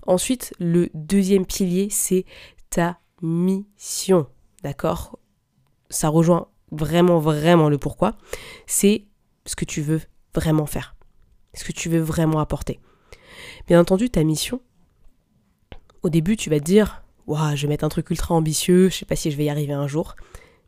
Ensuite, 0.06 0.54
le 0.58 0.88
deuxième 0.94 1.46
pilier, 1.46 1.88
c'est 1.90 2.24
ta 2.70 2.98
mission. 3.22 4.26
D'accord? 4.62 5.18
Ça 5.90 6.08
rejoint 6.08 6.48
vraiment, 6.70 7.18
vraiment 7.18 7.68
le 7.68 7.78
pourquoi, 7.78 8.16
c'est 8.66 9.06
ce 9.44 9.56
que 9.56 9.64
tu 9.64 9.82
veux 9.82 10.02
vraiment 10.34 10.66
faire, 10.66 10.94
ce 11.54 11.64
que 11.64 11.72
tu 11.72 11.88
veux 11.88 12.00
vraiment 12.00 12.38
apporter. 12.38 12.78
Bien 13.66 13.80
entendu, 13.80 14.10
ta 14.10 14.22
mission, 14.22 14.60
au 16.02 16.08
début, 16.08 16.36
tu 16.36 16.50
vas 16.50 16.58
te 16.58 16.64
dire, 16.64 17.02
waouh, 17.26 17.56
je 17.56 17.62
vais 17.62 17.68
mettre 17.68 17.84
un 17.84 17.88
truc 17.88 18.10
ultra 18.10 18.34
ambitieux, 18.34 18.88
je 18.88 18.96
sais 18.96 19.04
pas 19.04 19.16
si 19.16 19.30
je 19.30 19.36
vais 19.36 19.44
y 19.44 19.50
arriver 19.50 19.72
un 19.72 19.86
jour. 19.86 20.16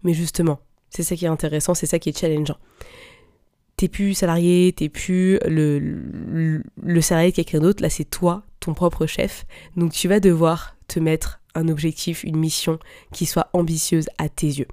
Mais 0.02 0.14
justement, 0.14 0.61
c'est 0.90 1.02
ça 1.02 1.17
qui 1.17 1.25
est 1.25 1.29
intéressant, 1.29 1.75
c'est 1.75 1.87
ça 1.87 1.99
qui 1.99 2.08
est 2.08 2.19
challengeant. 2.19 2.58
T'es 3.76 3.88
plus 3.88 4.14
salarié, 4.14 4.73
t'es 4.76 4.88
plus 4.88 5.38
le, 5.46 5.79
le, 5.79 6.62
le 6.82 7.00
salarié 7.00 7.31
de 7.31 7.37
quelqu'un 7.37 7.61
d'autre, 7.61 7.82
là 7.82 7.90
c'est 7.90 8.05
toi, 8.05 8.44
ton 8.61 8.75
propre 8.75 9.06
chef. 9.06 9.46
Donc 9.76 9.93
tu 9.93 10.08
vas 10.08 10.20
devoir 10.20 10.76
te 10.88 11.00
mettre 11.00 11.40
un 11.55 11.69
objectif, 11.69 12.25
une 12.25 12.37
mission 12.37 12.78
qui 13.12 13.26
soit 13.26 13.49
ambitieuse 13.52 14.08
à 14.19 14.28
tes 14.28 14.46
yeux. 14.46 14.68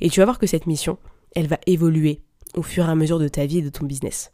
Et 0.00 0.10
tu 0.10 0.20
vas 0.20 0.26
voir 0.26 0.38
que 0.38 0.46
cette 0.46 0.66
mission, 0.66 0.98
elle 1.34 1.46
va 1.46 1.58
évoluer 1.66 2.22
au 2.56 2.62
fur 2.62 2.86
et 2.86 2.90
à 2.90 2.94
mesure 2.94 3.18
de 3.18 3.28
ta 3.28 3.46
vie 3.46 3.58
et 3.58 3.62
de 3.62 3.68
ton 3.68 3.86
business. 3.86 4.32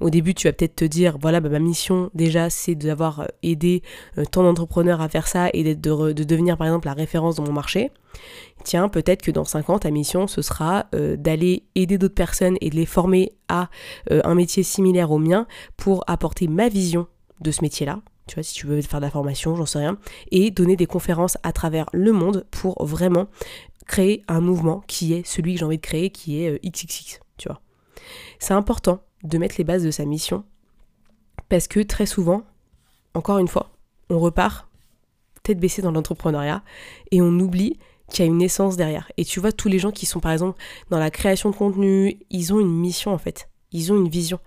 Au 0.00 0.08
début, 0.08 0.34
tu 0.34 0.48
vas 0.48 0.52
peut-être 0.52 0.76
te 0.76 0.84
dire, 0.84 1.18
voilà, 1.20 1.40
bah, 1.40 1.48
ma 1.50 1.58
mission 1.58 2.10
déjà, 2.14 2.48
c'est 2.48 2.74
d'avoir 2.74 3.20
euh, 3.20 3.26
aidé 3.42 3.82
euh, 4.16 4.24
tant 4.24 4.42
d'entrepreneurs 4.42 5.00
à 5.00 5.08
faire 5.08 5.26
ça 5.26 5.50
et 5.52 5.62
de, 5.62 5.74
de, 5.74 6.24
devenir 6.24 6.56
par 6.56 6.66
exemple 6.66 6.86
la 6.86 6.94
référence 6.94 7.36
dans 7.36 7.44
mon 7.44 7.52
marché. 7.52 7.90
Tiens, 8.64 8.88
peut-être 8.88 9.22
que 9.22 9.30
dans 9.30 9.44
5 9.44 9.70
ans, 9.70 9.78
ta 9.78 9.90
mission, 9.90 10.26
ce 10.26 10.40
sera 10.40 10.86
euh, 10.94 11.16
d'aller 11.16 11.64
aider 11.74 11.98
d'autres 11.98 12.14
personnes 12.14 12.56
et 12.60 12.70
de 12.70 12.76
les 12.76 12.86
former 12.86 13.32
à 13.48 13.68
un 14.10 14.34
métier 14.34 14.62
similaire 14.62 15.10
au 15.10 15.18
mien 15.18 15.46
pour 15.76 16.04
apporter 16.06 16.48
ma 16.48 16.68
vision 16.68 17.06
de 17.40 17.50
ce 17.50 17.62
métier-là, 17.62 18.00
tu 18.26 18.34
vois, 18.34 18.42
si 18.42 18.54
tu 18.54 18.66
veux 18.66 18.80
faire 18.82 19.00
de 19.00 19.04
la 19.06 19.10
formation, 19.10 19.56
j'en 19.56 19.66
sais 19.66 19.78
rien, 19.78 19.98
et 20.30 20.50
donner 20.50 20.76
des 20.76 20.86
conférences 20.86 21.38
à 21.42 21.52
travers 21.52 21.86
le 21.92 22.12
monde 22.12 22.46
pour 22.50 22.84
vraiment 22.84 23.26
créer 23.86 24.22
un 24.28 24.40
mouvement 24.40 24.84
qui 24.86 25.14
est 25.14 25.26
celui 25.26 25.54
que 25.54 25.60
j'ai 25.60 25.64
envie 25.64 25.78
de 25.78 25.82
créer, 25.82 26.10
qui 26.10 26.44
est 26.44 26.60
XXX, 26.64 27.16
euh, 27.16 27.18
tu 27.38 27.48
vois. 27.48 27.60
C'est 28.38 28.54
important 28.54 29.00
de 29.24 29.38
mettre 29.38 29.56
les 29.58 29.64
bases 29.64 29.82
de 29.82 29.90
sa 29.90 30.04
mission, 30.04 30.44
parce 31.48 31.66
que 31.66 31.80
très 31.80 32.06
souvent, 32.06 32.42
encore 33.14 33.38
une 33.38 33.48
fois, 33.48 33.70
on 34.10 34.18
repart 34.18 34.68
tête 35.42 35.58
baissée 35.58 35.82
dans 35.82 35.92
l'entrepreneuriat, 35.92 36.62
et 37.10 37.22
on 37.22 37.38
oublie 37.38 37.78
qu'il 38.10 38.24
y 38.24 38.28
a 38.28 38.30
une 38.30 38.42
essence 38.42 38.76
derrière. 38.76 39.10
Et 39.16 39.24
tu 39.24 39.40
vois, 39.40 39.52
tous 39.52 39.68
les 39.68 39.78
gens 39.78 39.90
qui 39.90 40.06
sont 40.06 40.20
par 40.20 40.32
exemple 40.32 40.58
dans 40.90 40.98
la 40.98 41.10
création 41.10 41.50
de 41.50 41.56
contenu, 41.56 42.18
ils 42.30 42.52
ont 42.52 42.60
une 42.60 42.74
mission 42.74 43.12
en 43.12 43.18
fait, 43.18 43.48
ils 43.72 43.92
ont 43.92 43.96
une 43.96 44.08
vision 44.08 44.38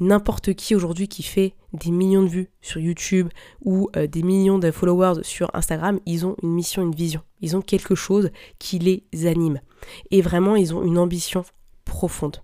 n'importe 0.00 0.54
qui 0.54 0.74
aujourd'hui 0.74 1.08
qui 1.08 1.22
fait 1.22 1.54
des 1.72 1.90
millions 1.90 2.22
de 2.22 2.28
vues 2.28 2.50
sur 2.60 2.80
YouTube 2.80 3.28
ou 3.64 3.88
euh, 3.96 4.06
des 4.06 4.22
millions 4.22 4.58
de 4.58 4.70
followers 4.70 5.22
sur 5.22 5.50
Instagram, 5.54 6.00
ils 6.06 6.26
ont 6.26 6.36
une 6.42 6.52
mission, 6.52 6.82
une 6.82 6.94
vision. 6.94 7.20
Ils 7.40 7.56
ont 7.56 7.62
quelque 7.62 7.94
chose 7.94 8.30
qui 8.58 8.78
les 8.78 9.26
anime. 9.26 9.60
Et 10.10 10.22
vraiment, 10.22 10.56
ils 10.56 10.74
ont 10.74 10.82
une 10.82 10.98
ambition 10.98 11.44
profonde. 11.86 12.42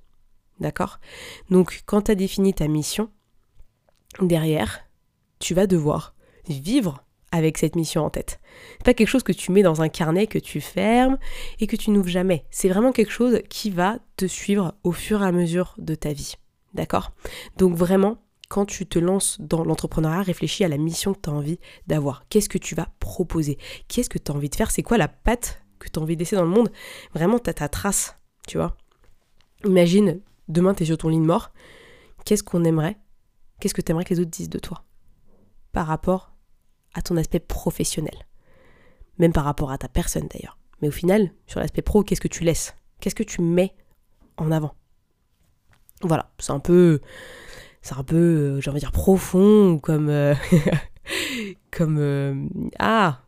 D'accord? 0.60 1.00
Donc, 1.50 1.82
quand 1.84 2.02
tu 2.02 2.12
as 2.12 2.14
défini 2.14 2.54
ta 2.54 2.68
mission, 2.68 3.10
derrière, 4.20 4.80
tu 5.38 5.52
vas 5.52 5.66
devoir 5.66 6.14
vivre 6.48 7.04
avec 7.32 7.58
cette 7.58 7.76
mission 7.76 8.04
en 8.04 8.10
tête. 8.10 8.40
C'est 8.78 8.84
pas 8.84 8.94
quelque 8.94 9.08
chose 9.08 9.22
que 9.22 9.32
tu 9.32 9.52
mets 9.52 9.62
dans 9.62 9.82
un 9.82 9.88
carnet 9.88 10.26
que 10.26 10.38
tu 10.38 10.60
fermes 10.60 11.18
et 11.60 11.66
que 11.66 11.76
tu 11.76 11.90
n'ouvres 11.90 12.08
jamais. 12.08 12.44
C'est 12.50 12.68
vraiment 12.68 12.92
quelque 12.92 13.12
chose 13.12 13.40
qui 13.48 13.70
va 13.70 13.98
te 14.16 14.26
suivre 14.26 14.74
au 14.84 14.92
fur 14.92 15.22
et 15.22 15.26
à 15.26 15.32
mesure 15.32 15.74
de 15.78 15.94
ta 15.94 16.12
vie. 16.12 16.36
D'accord? 16.74 17.12
Donc 17.56 17.74
vraiment, 17.74 18.18
quand 18.48 18.66
tu 18.66 18.86
te 18.86 18.98
lances 18.98 19.38
dans 19.40 19.64
l'entrepreneuriat, 19.64 20.22
réfléchis 20.22 20.62
à 20.62 20.68
la 20.68 20.76
mission 20.76 21.14
que 21.14 21.20
tu 21.22 21.30
as 21.30 21.32
envie 21.32 21.58
d'avoir. 21.86 22.28
Qu'est-ce 22.28 22.50
que 22.50 22.58
tu 22.58 22.74
vas 22.74 22.88
proposer? 23.00 23.58
Qu'est-ce 23.88 24.10
que 24.10 24.18
tu 24.18 24.30
as 24.30 24.34
envie 24.34 24.50
de 24.50 24.54
faire? 24.54 24.70
C'est 24.70 24.82
quoi 24.82 24.98
la 24.98 25.08
patte 25.08 25.62
que 25.78 25.88
tu 25.88 25.98
as 25.98 26.02
envie 26.02 26.16
de 26.16 26.20
laisser 26.20 26.36
dans 26.36 26.44
le 26.44 26.48
monde, 26.48 26.70
vraiment 27.14 27.38
tu 27.38 27.48
as 27.50 27.54
ta 27.54 27.68
trace, 27.68 28.16
tu 28.46 28.58
vois? 28.58 28.76
Imagine, 29.64 30.20
demain 30.48 30.74
tu 30.74 30.82
es 30.82 30.86
sur 30.86 30.98
ton 30.98 31.08
lit 31.08 31.18
de 31.18 31.24
mort, 31.24 31.52
qu'est-ce 32.24 32.42
qu'on 32.42 32.64
aimerait? 32.64 32.96
Qu'est-ce 33.60 33.74
que 33.74 33.80
tu 33.80 33.92
aimerais 33.92 34.04
que 34.04 34.14
les 34.14 34.20
autres 34.20 34.30
disent 34.30 34.50
de 34.50 34.58
toi? 34.58 34.84
Par 35.72 35.86
rapport 35.86 36.32
à 36.94 37.02
ton 37.02 37.16
aspect 37.16 37.40
professionnel. 37.40 38.26
Même 39.18 39.32
par 39.32 39.44
rapport 39.44 39.70
à 39.70 39.78
ta 39.78 39.88
personne 39.88 40.28
d'ailleurs. 40.32 40.58
Mais 40.80 40.88
au 40.88 40.92
final, 40.92 41.32
sur 41.46 41.60
l'aspect 41.60 41.82
pro, 41.82 42.02
qu'est-ce 42.02 42.20
que 42.20 42.28
tu 42.28 42.44
laisses? 42.44 42.74
Qu'est-ce 43.00 43.14
que 43.14 43.22
tu 43.22 43.40
mets 43.40 43.74
en 44.36 44.50
avant? 44.50 44.74
Voilà, 46.02 46.32
c'est 46.38 46.50
un 46.50 46.58
peu 46.58 47.00
c'est 47.82 47.96
un 47.96 48.04
peu, 48.04 48.16
euh, 48.16 48.60
j'ai 48.60 48.70
envie 48.70 48.78
de 48.78 48.84
dire, 48.84 48.92
profond, 48.92 49.78
comme... 49.78 50.08
Euh, 50.08 50.34
comme... 51.70 51.98
Euh, 51.98 52.46
ah 52.78 53.20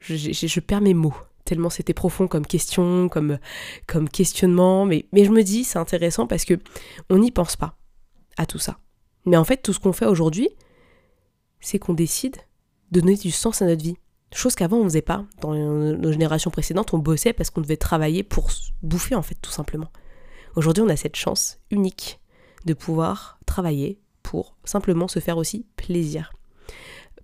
je, 0.00 0.60
perds 0.60 0.80
mes 0.80 0.94
mots, 0.94 1.16
tellement 1.48 1.70
c'était 1.70 1.94
profond 1.94 2.28
comme 2.28 2.46
question, 2.46 3.08
comme, 3.08 3.38
comme 3.86 4.08
questionnement, 4.08 4.84
mais, 4.84 5.06
je 5.14 5.30
me 5.30 5.42
dis, 5.42 5.64
c'est 5.64 5.78
intéressant 5.78 6.26
parce 6.26 6.44
que 6.44 6.54
on 7.08 7.18
n'y 7.18 7.30
pense 7.30 7.56
pas 7.56 7.76
à 8.36 8.44
tout 8.44 8.58
ça. 8.58 8.78
Mais 9.24 9.36
en 9.36 9.44
fait, 9.44 9.62
tout 9.62 9.72
ce 9.72 9.80
qu'on 9.80 9.94
fait 9.94 10.06
aujourd'hui, 10.06 10.50
c'est 11.60 11.78
qu'on 11.78 11.94
décide 11.94 12.36
de 12.92 13.00
donner 13.00 13.16
du 13.16 13.30
sens 13.30 13.62
à 13.62 13.66
notre 13.66 13.82
vie. 13.82 13.96
Chose 14.34 14.54
qu'avant 14.54 14.76
on 14.76 14.84
faisait 14.84 15.02
pas. 15.02 15.24
Dans 15.40 15.54
nos 15.54 16.12
générations 16.12 16.50
précédentes, 16.50 16.92
on 16.92 16.98
bossait 16.98 17.32
parce 17.32 17.48
qu'on 17.48 17.62
devait 17.62 17.78
travailler 17.78 18.22
pour 18.22 18.50
bouffer 18.82 19.14
en 19.14 19.22
fait, 19.22 19.36
tout 19.40 19.50
simplement. 19.50 19.90
Aujourd'hui, 20.54 20.82
on 20.82 20.88
a 20.88 20.96
cette 20.96 21.16
chance 21.16 21.58
unique 21.70 22.20
de 22.66 22.74
pouvoir 22.74 23.38
travailler 23.46 24.00
pour 24.22 24.56
simplement 24.64 25.08
se 25.08 25.20
faire 25.20 25.38
aussi 25.38 25.66
plaisir. 25.76 26.32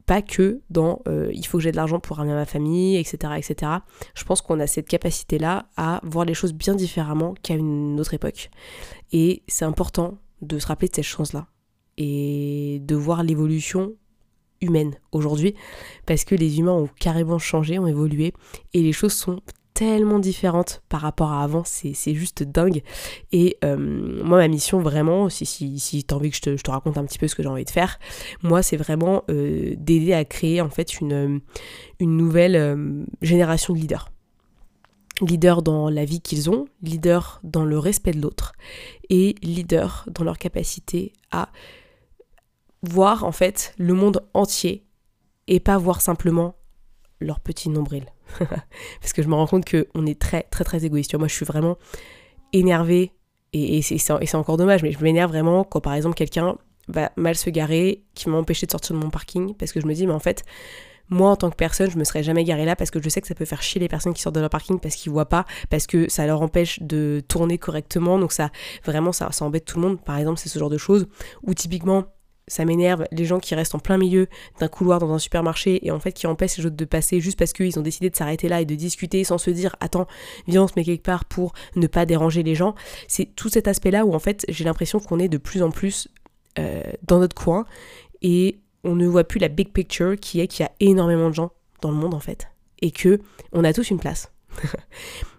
Pas 0.06 0.22
que 0.22 0.60
dans 0.70 1.00
euh, 1.08 1.30
il 1.32 1.46
faut 1.46 1.58
que 1.58 1.64
j'ai 1.64 1.70
de 1.70 1.76
l'argent 1.76 1.98
pour 1.98 2.18
ramener 2.18 2.34
ma 2.34 2.44
famille, 2.44 2.96
etc. 2.96 3.34
etc. 3.36 3.72
Je 4.14 4.24
pense 4.24 4.42
qu'on 4.42 4.60
a 4.60 4.66
cette 4.66 4.88
capacité-là 4.88 5.66
à 5.76 6.00
voir 6.04 6.24
les 6.24 6.34
choses 6.34 6.52
bien 6.52 6.74
différemment 6.74 7.34
qu'à 7.42 7.54
une 7.54 7.98
autre 7.98 8.14
époque. 8.14 8.50
Et 9.12 9.42
c'est 9.48 9.64
important 9.64 10.18
de 10.42 10.58
se 10.58 10.66
rappeler 10.66 10.88
de 10.88 10.94
cette 10.94 11.04
chance-là. 11.04 11.46
Et 11.96 12.80
de 12.82 12.96
voir 12.96 13.22
l'évolution 13.22 13.94
humaine 14.60 14.94
aujourd'hui. 15.12 15.54
Parce 16.06 16.24
que 16.24 16.34
les 16.34 16.58
humains 16.58 16.72
ont 16.72 16.88
carrément 16.98 17.38
changé, 17.38 17.78
ont 17.78 17.86
évolué. 17.86 18.34
Et 18.72 18.82
les 18.82 18.92
choses 18.92 19.12
sont 19.12 19.40
tellement 19.74 20.20
différente 20.20 20.82
par 20.88 21.00
rapport 21.00 21.32
à 21.32 21.42
avant, 21.42 21.64
c'est 21.64 22.14
juste 22.14 22.44
dingue. 22.44 22.82
Et 23.32 23.58
euh, 23.64 23.76
moi, 23.76 24.38
ma 24.38 24.48
mission 24.48 24.78
vraiment, 24.78 25.28
si, 25.28 25.44
si, 25.44 25.80
si 25.80 26.04
tu 26.04 26.14
as 26.14 26.16
envie 26.16 26.30
que 26.30 26.36
je 26.36 26.42
te, 26.42 26.56
je 26.56 26.62
te, 26.62 26.70
raconte 26.70 26.96
un 26.96 27.04
petit 27.04 27.18
peu 27.18 27.26
ce 27.26 27.34
que 27.34 27.42
j'ai 27.42 27.48
envie 27.48 27.64
de 27.64 27.70
faire, 27.70 27.98
moi, 28.42 28.62
c'est 28.62 28.76
vraiment 28.76 29.24
euh, 29.30 29.74
d'aider 29.76 30.14
à 30.14 30.24
créer 30.24 30.60
en 30.60 30.70
fait 30.70 31.00
une, 31.00 31.40
une 31.98 32.16
nouvelle 32.16 32.54
euh, 32.54 33.04
génération 33.20 33.74
de 33.74 33.80
leaders. 33.80 34.10
Leaders 35.20 35.62
dans 35.62 35.90
la 35.90 36.04
vie 36.04 36.20
qu'ils 36.20 36.50
ont, 36.50 36.66
leaders 36.82 37.40
dans 37.42 37.64
le 37.64 37.78
respect 37.78 38.12
de 38.12 38.20
l'autre 38.20 38.52
et 39.10 39.34
leaders 39.42 40.08
dans 40.10 40.24
leur 40.24 40.38
capacité 40.38 41.12
à 41.30 41.50
voir 42.82 43.24
en 43.24 43.32
fait 43.32 43.74
le 43.78 43.94
monde 43.94 44.24
entier 44.34 44.84
et 45.46 45.60
pas 45.60 45.78
voir 45.78 46.00
simplement 46.00 46.56
leur 47.20 47.40
petit 47.40 47.68
nombril. 47.68 48.04
Parce 49.00 49.12
que 49.12 49.22
je 49.22 49.28
me 49.28 49.34
rends 49.34 49.46
compte 49.46 49.64
qu'on 49.68 50.06
est 50.06 50.18
très, 50.18 50.42
très, 50.44 50.64
très 50.64 50.84
égoïste. 50.84 51.14
moi, 51.14 51.28
je 51.28 51.34
suis 51.34 51.46
vraiment 51.46 51.76
énervée, 52.52 53.12
et, 53.52 53.82
c'est 53.82 54.34
encore 54.34 54.56
dommage, 54.56 54.82
mais 54.82 54.92
je 54.92 55.02
m'énerve 55.02 55.30
vraiment 55.30 55.64
quand, 55.64 55.80
par 55.80 55.94
exemple, 55.94 56.16
quelqu'un 56.16 56.56
va 56.88 57.12
mal 57.16 57.36
se 57.36 57.50
garer, 57.50 58.02
qui 58.14 58.28
m'a 58.28 58.36
empêché 58.36 58.66
de 58.66 58.72
sortir 58.72 58.96
de 58.96 59.00
mon 59.00 59.10
parking, 59.10 59.54
parce 59.54 59.72
que 59.72 59.80
je 59.80 59.86
me 59.86 59.94
dis, 59.94 60.06
mais 60.06 60.12
en 60.12 60.18
fait, 60.18 60.44
moi, 61.08 61.30
en 61.30 61.36
tant 61.36 61.50
que 61.50 61.56
personne, 61.56 61.90
je 61.90 61.98
me 61.98 62.04
serais 62.04 62.22
jamais 62.22 62.44
garée 62.44 62.64
là 62.64 62.76
parce 62.76 62.90
que 62.90 63.00
je 63.00 63.08
sais 63.08 63.20
que 63.20 63.26
ça 63.26 63.34
peut 63.34 63.44
faire 63.44 63.62
chier 63.62 63.80
les 63.80 63.88
personnes 63.88 64.14
qui 64.14 64.22
sortent 64.22 64.34
de 64.34 64.40
leur 64.40 64.50
parking 64.50 64.80
parce 64.80 64.96
qu'ils 64.96 65.12
voient 65.12 65.28
pas, 65.28 65.44
parce 65.68 65.86
que 65.86 66.08
ça 66.08 66.26
leur 66.26 66.40
empêche 66.40 66.80
de 66.80 67.22
tourner 67.28 67.58
correctement. 67.58 68.18
Donc 68.18 68.32
ça, 68.32 68.50
vraiment, 68.84 69.12
ça, 69.12 69.30
ça 69.30 69.44
embête 69.44 69.66
tout 69.66 69.78
le 69.78 69.86
monde. 69.86 70.00
Par 70.00 70.16
exemple, 70.16 70.40
c'est 70.40 70.48
ce 70.48 70.58
genre 70.58 70.70
de 70.70 70.78
choses 70.78 71.06
où 71.42 71.52
typiquement, 71.52 72.04
ça 72.46 72.64
m'énerve 72.64 73.06
les 73.10 73.24
gens 73.24 73.40
qui 73.40 73.54
restent 73.54 73.74
en 73.74 73.78
plein 73.78 73.98
milieu 73.98 74.26
d'un 74.60 74.68
couloir 74.68 74.98
dans 74.98 75.12
un 75.12 75.18
supermarché 75.18 75.86
et 75.86 75.90
en 75.90 75.98
fait 75.98 76.12
qui 76.12 76.26
empêchent 76.26 76.58
les 76.58 76.66
autres 76.66 76.76
de 76.76 76.84
passer 76.84 77.20
juste 77.20 77.38
parce 77.38 77.52
qu'ils 77.52 77.78
ont 77.78 77.82
décidé 77.82 78.10
de 78.10 78.16
s'arrêter 78.16 78.48
là 78.48 78.60
et 78.60 78.64
de 78.64 78.74
discuter 78.74 79.24
sans 79.24 79.38
se 79.38 79.50
dire 79.50 79.76
attends 79.80 80.06
viens 80.46 80.64
on 80.64 80.68
se 80.68 80.74
met 80.76 80.84
quelque 80.84 81.02
part 81.02 81.24
pour 81.24 81.54
ne 81.76 81.86
pas 81.86 82.06
déranger 82.06 82.42
les 82.42 82.54
gens. 82.54 82.74
C'est 83.08 83.34
tout 83.34 83.48
cet 83.48 83.68
aspect 83.68 83.90
là 83.90 84.04
où 84.04 84.14
en 84.14 84.18
fait 84.18 84.44
j'ai 84.48 84.64
l'impression 84.64 85.00
qu'on 85.00 85.18
est 85.18 85.28
de 85.28 85.38
plus 85.38 85.62
en 85.62 85.70
plus 85.70 86.08
euh, 86.58 86.82
dans 87.02 87.18
notre 87.18 87.34
coin 87.34 87.64
et 88.22 88.58
on 88.84 88.94
ne 88.94 89.06
voit 89.06 89.24
plus 89.24 89.40
la 89.40 89.48
big 89.48 89.70
picture 89.70 90.16
qui 90.20 90.40
est 90.40 90.46
qu'il 90.46 90.64
y 90.64 90.66
a 90.66 90.72
énormément 90.80 91.30
de 91.30 91.34
gens 91.34 91.52
dans 91.80 91.90
le 91.90 91.96
monde 91.96 92.14
en 92.14 92.20
fait 92.20 92.48
et 92.82 92.90
que 92.90 93.20
on 93.52 93.64
a 93.64 93.72
tous 93.72 93.90
une 93.90 93.98
place. 93.98 94.30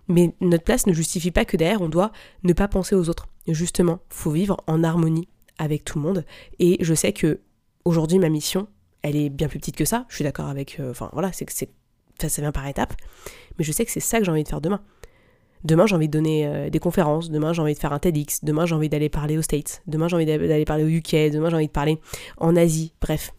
Mais 0.07 0.35
notre 0.39 0.63
place 0.63 0.85
ne 0.88 0.93
justifie 0.93 1.31
pas 1.31 1.45
que 1.45 1.57
derrière 1.57 1.81
on 1.81 1.89
doit 1.89 2.12
ne 2.43 2.53
pas 2.53 2.67
penser 2.67 2.95
aux 2.95 3.09
autres. 3.09 3.27
Justement 3.47 4.00
faut 4.09 4.31
vivre 4.31 4.57
en 4.65 4.83
harmonie 4.83 5.27
avec 5.57 5.83
tout 5.83 6.00
le 6.00 6.05
monde. 6.05 6.25
Et 6.59 6.77
je 6.81 6.93
sais 6.93 7.13
que 7.13 7.39
aujourd'hui, 7.83 8.19
ma 8.19 8.29
mission, 8.29 8.67
elle 9.01 9.15
est 9.15 9.29
bien 9.29 9.47
plus 9.47 9.59
petite 9.59 9.75
que 9.75 9.85
ça. 9.85 10.05
Je 10.09 10.15
suis 10.15 10.24
d'accord 10.24 10.47
avec. 10.47 10.79
Euh, 10.79 10.91
enfin, 10.91 11.09
voilà, 11.13 11.31
c'est 11.31 11.45
que 11.45 11.53
c'est. 11.53 11.69
ça 12.19 12.41
vient 12.41 12.51
par 12.51 12.67
étapes. 12.67 12.93
Mais 13.57 13.63
je 13.63 13.71
sais 13.71 13.85
que 13.85 13.91
c'est 13.91 14.00
ça 14.00 14.19
que 14.19 14.25
j'ai 14.25 14.31
envie 14.31 14.43
de 14.43 14.50
faire 14.50 14.62
demain. 14.62 14.81
Demain, 15.63 15.88
j'ai 15.88 15.95
envie 15.95 16.07
de 16.07 16.13
donner 16.13 16.45
euh, 16.45 16.69
des 16.69 16.79
conférences. 16.79 17.31
Demain, 17.31 17.53
j'ai 17.53 17.62
envie 17.62 17.74
de 17.74 17.79
faire 17.79 17.93
un 17.93 18.00
TEDx. 18.00 18.43
Demain, 18.43 18.65
j'ai 18.65 18.75
envie 18.75 18.89
d'aller 18.89 19.09
parler 19.09 19.38
aux 19.38 19.41
States. 19.41 19.81
Demain, 19.88 20.07
j'ai 20.07 20.15
envie 20.15 20.25
d'aller 20.25 20.65
parler 20.65 20.83
au 20.83 20.88
UK. 20.88 21.31
Demain, 21.31 21.50
j'ai 21.50 21.55
envie 21.55 21.67
de 21.67 21.71
parler 21.71 22.00
en 22.38 22.55
Asie. 22.55 22.93
Bref. 23.01 23.31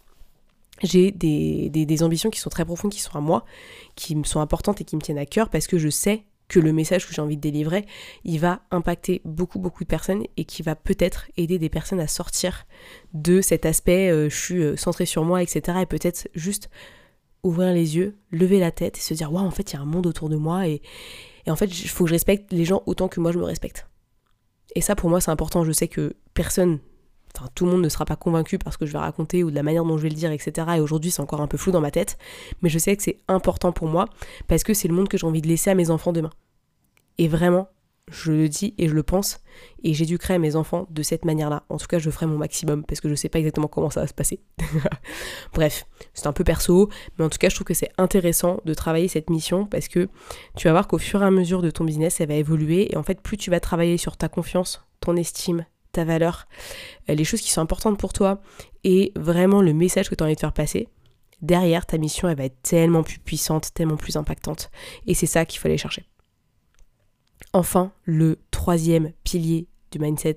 J'ai 0.82 1.10
des, 1.10 1.70
des, 1.70 1.86
des 1.86 2.02
ambitions 2.02 2.28
qui 2.28 2.38
sont 2.38 2.50
très 2.50 2.64
profondes, 2.64 2.92
qui 2.92 3.00
sont 3.00 3.14
à 3.14 3.20
moi, 3.20 3.44
qui 3.94 4.14
me 4.14 4.24
sont 4.24 4.40
importantes 4.40 4.80
et 4.80 4.84
qui 4.84 4.94
me 4.94 5.00
tiennent 5.00 5.18
à 5.18 5.24
cœur 5.24 5.48
parce 5.48 5.66
que 5.66 5.78
je 5.78 5.88
sais 5.88 6.24
que 6.48 6.60
le 6.60 6.72
message 6.72 7.06
que 7.06 7.14
j'ai 7.14 7.22
envie 7.22 7.36
de 7.36 7.40
délivrer, 7.40 7.86
il 8.24 8.38
va 8.38 8.60
impacter 8.70 9.20
beaucoup 9.24 9.58
beaucoup 9.58 9.84
de 9.84 9.88
personnes 9.88 10.24
et 10.36 10.44
qui 10.44 10.62
va 10.62 10.76
peut-être 10.76 11.28
aider 11.36 11.58
des 11.58 11.68
personnes 11.68 12.00
à 12.00 12.06
sortir 12.06 12.66
de 13.14 13.40
cet 13.40 13.66
aspect 13.66 14.10
euh, 14.10 14.28
je 14.28 14.36
suis 14.36 14.62
euh, 14.62 14.76
centré 14.76 15.06
sur 15.06 15.24
moi, 15.24 15.42
etc. 15.42 15.78
Et 15.82 15.86
peut-être 15.86 16.28
juste 16.34 16.70
ouvrir 17.42 17.72
les 17.72 17.96
yeux, 17.96 18.16
lever 18.30 18.60
la 18.60 18.70
tête 18.70 18.98
et 18.98 19.00
se 19.00 19.14
dire 19.14 19.32
waouh 19.32 19.44
en 19.44 19.50
fait 19.50 19.72
il 19.72 19.76
y 19.76 19.78
a 19.78 19.82
un 19.82 19.86
monde 19.86 20.06
autour 20.06 20.28
de 20.28 20.36
moi 20.36 20.68
et, 20.68 20.82
et 21.46 21.50
en 21.50 21.56
fait 21.56 21.66
il 21.66 21.88
faut 21.88 22.04
que 22.04 22.10
je 22.10 22.14
respecte 22.14 22.52
les 22.52 22.64
gens 22.64 22.82
autant 22.86 23.08
que 23.08 23.20
moi 23.20 23.32
je 23.32 23.38
me 23.38 23.44
respecte. 23.44 23.86
Et 24.74 24.80
ça 24.80 24.94
pour 24.94 25.10
moi 25.10 25.20
c'est 25.20 25.30
important, 25.30 25.64
je 25.64 25.72
sais 25.72 25.88
que 25.88 26.14
personne 26.34 26.80
Tout 27.54 27.64
le 27.66 27.72
monde 27.72 27.82
ne 27.82 27.88
sera 27.88 28.04
pas 28.04 28.16
convaincu 28.16 28.58
par 28.58 28.72
ce 28.72 28.78
que 28.78 28.86
je 28.86 28.92
vais 28.92 28.98
raconter 28.98 29.44
ou 29.44 29.50
de 29.50 29.54
la 29.54 29.62
manière 29.62 29.84
dont 29.84 29.96
je 29.96 30.02
vais 30.02 30.08
le 30.08 30.14
dire, 30.14 30.30
etc. 30.30 30.66
Et 30.76 30.80
aujourd'hui, 30.80 31.10
c'est 31.10 31.22
encore 31.22 31.40
un 31.40 31.46
peu 31.46 31.56
flou 31.56 31.72
dans 31.72 31.80
ma 31.80 31.90
tête. 31.90 32.18
Mais 32.62 32.68
je 32.68 32.78
sais 32.78 32.96
que 32.96 33.02
c'est 33.02 33.18
important 33.28 33.72
pour 33.72 33.88
moi 33.88 34.06
parce 34.48 34.62
que 34.62 34.74
c'est 34.74 34.88
le 34.88 34.94
monde 34.94 35.08
que 35.08 35.18
j'ai 35.18 35.26
envie 35.26 35.42
de 35.42 35.48
laisser 35.48 35.70
à 35.70 35.74
mes 35.74 35.90
enfants 35.90 36.12
demain. 36.12 36.30
Et 37.18 37.28
vraiment, 37.28 37.68
je 38.10 38.30
le 38.30 38.48
dis 38.48 38.74
et 38.78 38.88
je 38.88 38.94
le 38.94 39.02
pense, 39.02 39.40
et 39.82 39.92
j'éduquerai 39.92 40.38
mes 40.38 40.54
enfants 40.54 40.86
de 40.90 41.02
cette 41.02 41.24
manière-là. 41.24 41.64
En 41.68 41.76
tout 41.76 41.86
cas, 41.86 41.98
je 41.98 42.10
ferai 42.10 42.26
mon 42.26 42.38
maximum 42.38 42.84
parce 42.84 43.00
que 43.00 43.08
je 43.08 43.14
sais 43.14 43.28
pas 43.28 43.38
exactement 43.38 43.66
comment 43.66 43.90
ça 43.90 44.00
va 44.00 44.06
se 44.06 44.14
passer. 44.14 44.40
Bref, 45.54 45.86
c'est 46.14 46.26
un 46.26 46.32
peu 46.32 46.44
perso, 46.44 46.88
mais 47.18 47.24
en 47.24 47.28
tout 47.28 47.38
cas, 47.38 47.48
je 47.48 47.54
trouve 47.56 47.66
que 47.66 47.74
c'est 47.74 47.90
intéressant 47.98 48.60
de 48.64 48.74
travailler 48.74 49.08
cette 49.08 49.28
mission 49.30 49.66
parce 49.66 49.88
que 49.88 50.08
tu 50.56 50.68
vas 50.68 50.72
voir 50.72 50.86
qu'au 50.86 50.98
fur 50.98 51.22
et 51.22 51.26
à 51.26 51.30
mesure 51.30 51.62
de 51.62 51.70
ton 51.70 51.84
business, 51.84 52.20
elle 52.20 52.28
va 52.28 52.34
évoluer 52.34 52.92
et 52.92 52.96
en 52.96 53.02
fait, 53.02 53.20
plus 53.20 53.36
tu 53.36 53.50
vas 53.50 53.60
travailler 53.60 53.96
sur 53.96 54.16
ta 54.16 54.28
confiance, 54.28 54.84
ton 55.00 55.16
estime, 55.16 55.66
ta 55.96 56.04
valeur, 56.04 56.46
euh, 57.08 57.14
les 57.14 57.24
choses 57.24 57.40
qui 57.40 57.50
sont 57.50 57.60
importantes 57.60 57.98
pour 57.98 58.12
toi 58.12 58.40
et 58.84 59.12
vraiment 59.16 59.62
le 59.62 59.72
message 59.72 60.08
que 60.08 60.14
tu 60.14 60.22
as 60.22 60.26
envie 60.26 60.34
de 60.34 60.40
faire 60.40 60.52
passer, 60.52 60.88
derrière 61.42 61.86
ta 61.86 61.98
mission, 61.98 62.28
elle 62.28 62.36
va 62.36 62.44
être 62.44 62.60
tellement 62.62 63.02
plus 63.02 63.18
puissante, 63.18 63.72
tellement 63.74 63.96
plus 63.96 64.16
impactante. 64.16 64.70
Et 65.06 65.14
c'est 65.14 65.26
ça 65.26 65.44
qu'il 65.44 65.58
faut 65.58 65.68
aller 65.68 65.78
chercher. 65.78 66.04
Enfin, 67.52 67.92
le 68.04 68.38
troisième 68.50 69.12
pilier 69.24 69.68
du 69.90 69.98
mindset, 69.98 70.36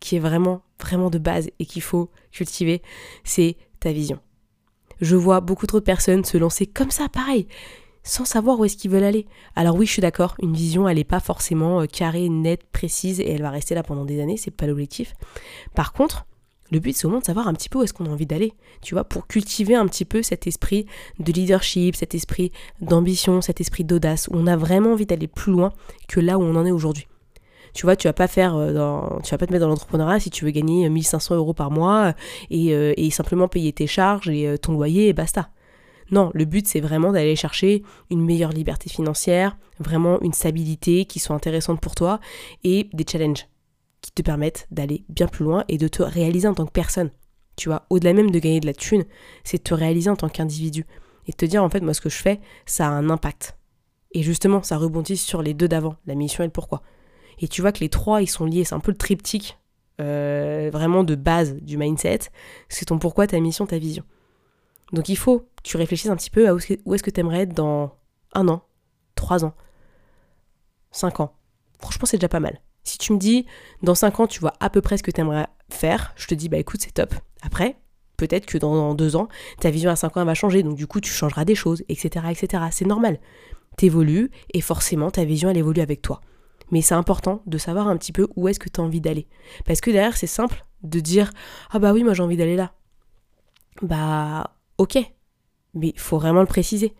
qui 0.00 0.16
est 0.16 0.20
vraiment, 0.20 0.62
vraiment 0.80 1.10
de 1.10 1.18
base 1.18 1.50
et 1.58 1.66
qu'il 1.66 1.82
faut 1.82 2.10
cultiver, 2.30 2.80
c'est 3.24 3.56
ta 3.80 3.92
vision. 3.92 4.20
Je 5.00 5.16
vois 5.16 5.40
beaucoup 5.40 5.66
trop 5.66 5.80
de 5.80 5.84
personnes 5.84 6.24
se 6.24 6.38
lancer 6.38 6.66
comme 6.66 6.90
ça, 6.90 7.08
pareil, 7.08 7.48
sans 8.04 8.26
savoir 8.26 8.60
où 8.60 8.64
est-ce 8.64 8.76
qu'ils 8.76 8.90
veulent 8.90 9.02
aller. 9.02 9.26
Alors 9.56 9.74
oui, 9.74 9.86
je 9.86 9.92
suis 9.92 10.02
d'accord, 10.02 10.36
une 10.40 10.52
vision, 10.52 10.88
elle 10.88 10.98
n'est 10.98 11.04
pas 11.04 11.20
forcément 11.20 11.80
euh, 11.80 11.86
carrée, 11.86 12.28
nette, 12.28 12.64
précise, 12.70 13.18
et 13.18 13.30
elle 13.30 13.42
va 13.42 13.50
rester 13.50 13.74
là 13.74 13.82
pendant 13.82 14.04
des 14.04 14.20
années, 14.20 14.36
c'est 14.36 14.50
pas 14.50 14.66
l'objectif. 14.66 15.14
Par 15.74 15.92
contre, 15.92 16.26
le 16.70 16.78
but, 16.78 16.94
c'est 16.94 17.06
au 17.06 17.10
moins 17.10 17.20
de 17.20 17.24
savoir 17.24 17.48
un 17.48 17.54
petit 17.54 17.68
peu 17.68 17.78
où 17.78 17.82
est-ce 17.82 17.92
qu'on 17.92 18.06
a 18.06 18.10
envie 18.10 18.26
d'aller, 18.26 18.52
tu 18.82 18.94
vois, 18.94 19.04
pour 19.04 19.26
cultiver 19.26 19.74
un 19.74 19.86
petit 19.86 20.04
peu 20.04 20.22
cet 20.22 20.46
esprit 20.46 20.86
de 21.18 21.32
leadership, 21.32 21.96
cet 21.96 22.14
esprit 22.14 22.52
d'ambition, 22.80 23.40
cet 23.40 23.60
esprit 23.60 23.84
d'audace, 23.84 24.28
où 24.28 24.32
on 24.34 24.46
a 24.46 24.56
vraiment 24.56 24.92
envie 24.92 25.06
d'aller 25.06 25.26
plus 25.26 25.52
loin 25.52 25.72
que 26.08 26.20
là 26.20 26.38
où 26.38 26.42
on 26.42 26.56
en 26.56 26.66
est 26.66 26.70
aujourd'hui. 26.70 27.08
Tu 27.72 27.86
vois, 27.86 27.96
tu 27.96 28.06
vas 28.06 28.12
pas 28.12 28.28
faire, 28.28 28.54
euh, 28.54 29.08
tu 29.24 29.30
vas 29.30 29.38
pas 29.38 29.46
te 29.46 29.52
mettre 29.52 29.64
dans 29.64 29.68
l'entrepreneuriat 29.68 30.20
si 30.20 30.30
tu 30.30 30.44
veux 30.44 30.52
gagner 30.52 30.88
1500 30.88 31.34
euros 31.34 31.54
par 31.54 31.70
mois 31.70 32.14
euh, 32.52 32.94
et 32.96 33.10
simplement 33.10 33.48
payer 33.48 33.72
tes 33.72 33.88
charges 33.88 34.28
et 34.28 34.56
ton 34.58 34.72
loyer 34.72 35.08
et 35.08 35.12
basta. 35.12 35.50
Non, 36.10 36.30
le 36.34 36.44
but 36.44 36.66
c'est 36.66 36.80
vraiment 36.80 37.12
d'aller 37.12 37.36
chercher 37.36 37.82
une 38.10 38.24
meilleure 38.24 38.50
liberté 38.50 38.90
financière, 38.90 39.56
vraiment 39.78 40.20
une 40.20 40.32
stabilité 40.32 41.04
qui 41.04 41.18
soit 41.18 41.36
intéressante 41.36 41.80
pour 41.80 41.94
toi 41.94 42.20
et 42.62 42.88
des 42.92 43.04
challenges 43.10 43.46
qui 44.00 44.12
te 44.12 44.22
permettent 44.22 44.66
d'aller 44.70 45.04
bien 45.08 45.26
plus 45.26 45.44
loin 45.44 45.64
et 45.68 45.78
de 45.78 45.88
te 45.88 46.02
réaliser 46.02 46.46
en 46.46 46.54
tant 46.54 46.66
que 46.66 46.72
personne. 46.72 47.10
Tu 47.56 47.68
vois, 47.68 47.86
au-delà 47.88 48.12
même 48.12 48.30
de 48.30 48.38
gagner 48.38 48.60
de 48.60 48.66
la 48.66 48.74
thune, 48.74 49.04
c'est 49.44 49.58
de 49.58 49.62
te 49.62 49.74
réaliser 49.74 50.10
en 50.10 50.16
tant 50.16 50.28
qu'individu 50.28 50.84
et 51.26 51.32
de 51.32 51.36
te 51.36 51.46
dire 51.46 51.62
en 51.64 51.70
fait 51.70 51.80
moi 51.80 51.94
ce 51.94 52.00
que 52.00 52.10
je 52.10 52.18
fais, 52.18 52.40
ça 52.66 52.86
a 52.86 52.90
un 52.90 53.08
impact. 53.10 53.56
Et 54.12 54.22
justement, 54.22 54.62
ça 54.62 54.76
rebondit 54.76 55.16
sur 55.16 55.42
les 55.42 55.54
deux 55.54 55.68
d'avant, 55.68 55.96
la 56.06 56.14
mission 56.14 56.44
et 56.44 56.46
le 56.46 56.52
pourquoi. 56.52 56.82
Et 57.40 57.48
tu 57.48 57.62
vois 57.62 57.72
que 57.72 57.80
les 57.80 57.88
trois, 57.88 58.22
ils 58.22 58.28
sont 58.28 58.44
liés, 58.44 58.64
c'est 58.64 58.74
un 58.74 58.80
peu 58.80 58.92
le 58.92 58.96
triptyque 58.96 59.58
euh, 60.00 60.70
vraiment 60.72 61.04
de 61.04 61.14
base 61.14 61.54
du 61.56 61.76
mindset. 61.76 62.20
C'est 62.68 62.86
ton 62.86 62.98
pourquoi, 62.98 63.26
ta 63.26 63.38
mission, 63.40 63.66
ta 63.66 63.78
vision. 63.78 64.04
Donc 64.94 65.08
il 65.08 65.16
faut 65.16 65.40
que 65.40 65.62
tu 65.64 65.76
réfléchisses 65.76 66.10
un 66.10 66.16
petit 66.16 66.30
peu 66.30 66.48
à 66.48 66.54
où 66.54 66.58
est-ce 66.94 67.02
que 67.02 67.10
tu 67.10 67.20
aimerais 67.20 67.40
être 67.40 67.54
dans 67.54 67.96
un 68.32 68.48
an, 68.48 68.62
trois 69.14 69.44
ans, 69.44 69.54
cinq 70.92 71.20
ans. 71.20 71.34
Franchement, 71.80 72.06
c'est 72.06 72.16
déjà 72.16 72.28
pas 72.28 72.40
mal. 72.40 72.60
Si 72.84 72.98
tu 72.98 73.12
me 73.12 73.18
dis, 73.18 73.46
dans 73.82 73.94
cinq 73.94 74.20
ans, 74.20 74.26
tu 74.26 74.40
vois 74.40 74.52
à 74.60 74.70
peu 74.70 74.80
près 74.80 74.96
ce 74.96 75.02
que 75.02 75.10
tu 75.10 75.20
aimerais 75.20 75.46
faire, 75.70 76.12
je 76.16 76.26
te 76.26 76.34
dis, 76.34 76.48
bah 76.48 76.58
écoute, 76.58 76.80
c'est 76.82 76.92
top. 76.92 77.14
Après, 77.42 77.76
peut-être 78.16 78.46
que 78.46 78.58
dans, 78.58 78.94
deux 78.94 79.16
ans, 79.16 79.28
ta 79.58 79.70
vision 79.70 79.90
à 79.90 79.96
cinq 79.96 80.16
ans, 80.16 80.24
va 80.24 80.34
changer. 80.34 80.62
Donc 80.62 80.76
du 80.76 80.86
coup, 80.86 81.00
tu 81.00 81.10
changeras 81.10 81.44
des 81.44 81.54
choses, 81.54 81.82
etc. 81.88 82.26
etc. 82.30 82.64
C'est 82.70 82.86
normal. 82.86 83.18
T'évolues 83.76 84.30
et 84.52 84.60
forcément, 84.60 85.10
ta 85.10 85.24
vision, 85.24 85.50
elle 85.50 85.58
évolue 85.58 85.80
avec 85.80 86.02
toi. 86.02 86.20
Mais 86.70 86.82
c'est 86.82 86.94
important 86.94 87.42
de 87.46 87.58
savoir 87.58 87.88
un 87.88 87.96
petit 87.96 88.12
peu 88.12 88.28
où 88.36 88.48
est-ce 88.48 88.60
que 88.60 88.68
tu 88.68 88.80
as 88.80 88.84
envie 88.84 89.00
d'aller. 89.00 89.26
Parce 89.64 89.80
que 89.80 89.90
derrière, 89.90 90.16
c'est 90.16 90.26
simple 90.26 90.64
de 90.82 91.00
dire 91.00 91.32
Ah 91.70 91.78
bah 91.78 91.92
oui, 91.92 92.04
moi 92.04 92.14
j'ai 92.14 92.22
envie 92.22 92.36
d'aller 92.36 92.56
là. 92.56 92.74
Bah 93.82 94.54
ok. 94.78 94.98
Mais 95.74 95.88
il 95.88 95.98
faut 95.98 96.18
vraiment 96.18 96.40
le 96.40 96.46
préciser. 96.46 96.94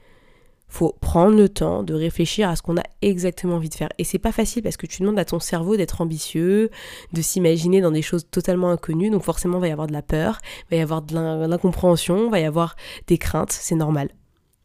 Faut 0.67 0.97
prendre 1.01 1.37
le 1.37 1.49
temps 1.49 1.83
de 1.83 1.95
réfléchir 1.95 2.49
à 2.49 2.57
ce 2.57 2.63
qu'on 2.63 2.77
a 2.77 2.83
exactement 3.03 3.57
envie 3.57 3.69
de 3.69 3.75
faire. 3.75 3.91
Et 3.99 4.05
c'est 4.05 4.19
pas 4.19 4.33
facile 4.33 4.63
parce 4.63 4.77
que 4.77 4.87
tu 4.87 5.03
demandes 5.03 5.19
à 5.19 5.25
ton 5.25 5.39
cerveau 5.39 5.77
d'être 5.77 6.01
ambitieux, 6.01 6.71
de 7.13 7.23
s'imaginer 7.23 7.81
dans 7.81 7.93
des 7.93 8.03
choses 8.03 8.27
totalement 8.29 8.71
inconnues. 8.71 9.11
Donc 9.11 9.23
forcément, 9.23 9.59
il 9.59 9.61
va 9.61 9.69
y 9.69 9.73
avoir 9.73 9.87
de 9.87 9.93
la 9.93 10.03
peur, 10.03 10.41
il 10.63 10.71
va 10.71 10.77
y 10.79 10.81
avoir 10.81 11.03
de 11.03 11.47
l'incompréhension, 11.47 12.27
il 12.27 12.31
va 12.31 12.41
y 12.41 12.45
avoir 12.45 12.75
des 13.07 13.19
craintes. 13.19 13.53
C'est 13.53 13.77
normal. 13.77 14.11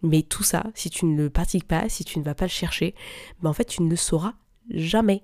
Mais 0.01 0.23
tout 0.23 0.43
ça, 0.43 0.63
si 0.73 0.89
tu 0.89 1.05
ne 1.05 1.15
le 1.15 1.29
pratiques 1.29 1.67
pas, 1.67 1.89
si 1.89 2.03
tu 2.05 2.19
ne 2.19 2.23
vas 2.23 2.33
pas 2.33 2.45
le 2.45 2.49
chercher, 2.49 2.95
ben 3.41 3.49
en 3.49 3.53
fait, 3.53 3.65
tu 3.65 3.83
ne 3.83 3.89
le 3.89 3.97
sauras 3.97 4.33
jamais. 4.69 5.23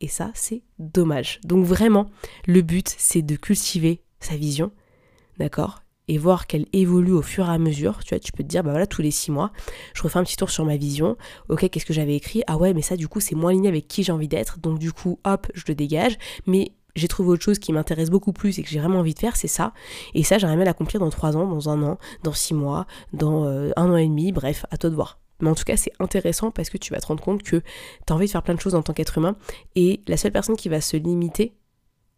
Et 0.00 0.08
ça, 0.08 0.30
c'est 0.34 0.62
dommage. 0.78 1.40
Donc 1.44 1.64
vraiment, 1.64 2.10
le 2.46 2.62
but, 2.62 2.94
c'est 2.96 3.22
de 3.22 3.36
cultiver 3.36 4.02
sa 4.20 4.36
vision, 4.36 4.72
d'accord? 5.38 5.83
Et 6.08 6.18
voir 6.18 6.46
qu'elle 6.46 6.66
évolue 6.72 7.12
au 7.12 7.22
fur 7.22 7.48
et 7.48 7.52
à 7.52 7.58
mesure. 7.58 8.04
Tu 8.04 8.14
vois, 8.14 8.18
tu 8.18 8.32
peux 8.32 8.42
te 8.42 8.48
dire, 8.48 8.62
bah 8.62 8.70
voilà, 8.70 8.86
tous 8.86 9.02
les 9.02 9.10
six 9.10 9.30
mois, 9.30 9.52
je 9.94 10.02
refais 10.02 10.18
un 10.18 10.24
petit 10.24 10.36
tour 10.36 10.50
sur 10.50 10.64
ma 10.64 10.76
vision. 10.76 11.16
Ok, 11.48 11.68
qu'est-ce 11.70 11.86
que 11.86 11.94
j'avais 11.94 12.14
écrit? 12.14 12.42
Ah 12.46 12.56
ouais, 12.56 12.74
mais 12.74 12.82
ça, 12.82 12.96
du 12.96 13.08
coup, 13.08 13.20
c'est 13.20 13.34
moins 13.34 13.50
aligné 13.50 13.68
avec 13.68 13.88
qui 13.88 14.02
j'ai 14.02 14.12
envie 14.12 14.28
d'être. 14.28 14.58
Donc, 14.58 14.78
du 14.78 14.92
coup, 14.92 15.18
hop, 15.24 15.46
je 15.54 15.64
le 15.68 15.74
dégage. 15.74 16.18
Mais 16.46 16.72
j'ai 16.96 17.08
trouvé 17.08 17.30
autre 17.30 17.42
chose 17.42 17.58
qui 17.58 17.72
m'intéresse 17.72 18.10
beaucoup 18.10 18.32
plus 18.32 18.58
et 18.58 18.62
que 18.62 18.68
j'ai 18.68 18.78
vraiment 18.78 19.00
envie 19.00 19.14
de 19.14 19.18
faire, 19.18 19.36
c'est 19.36 19.48
ça. 19.48 19.72
Et 20.14 20.22
ça, 20.22 20.38
j'aimerais 20.38 20.64
l'accomplir 20.64 21.00
dans 21.00 21.10
trois 21.10 21.36
ans, 21.36 21.46
dans 21.46 21.68
un 21.68 21.82
an, 21.82 21.98
dans 22.22 22.32
six 22.32 22.54
mois, 22.54 22.86
dans 23.12 23.44
euh, 23.44 23.70
un 23.76 23.90
an 23.90 23.96
et 23.96 24.06
demi. 24.06 24.32
Bref, 24.32 24.66
à 24.70 24.76
toi 24.76 24.90
de 24.90 24.94
voir. 24.94 25.18
Mais 25.40 25.50
en 25.50 25.54
tout 25.54 25.64
cas, 25.64 25.76
c'est 25.76 25.92
intéressant 25.98 26.50
parce 26.50 26.70
que 26.70 26.78
tu 26.78 26.92
vas 26.92 27.00
te 27.00 27.06
rendre 27.06 27.22
compte 27.22 27.42
que 27.42 27.56
tu 27.56 28.12
as 28.12 28.14
envie 28.14 28.26
de 28.26 28.30
faire 28.30 28.42
plein 28.42 28.54
de 28.54 28.60
choses 28.60 28.74
en 28.74 28.82
tant 28.82 28.92
qu'être 28.92 29.18
humain 29.18 29.36
et 29.74 30.00
la 30.06 30.16
seule 30.16 30.32
personne 30.32 30.56
qui 30.56 30.68
va 30.68 30.80
se 30.80 30.96
limiter 30.96 31.54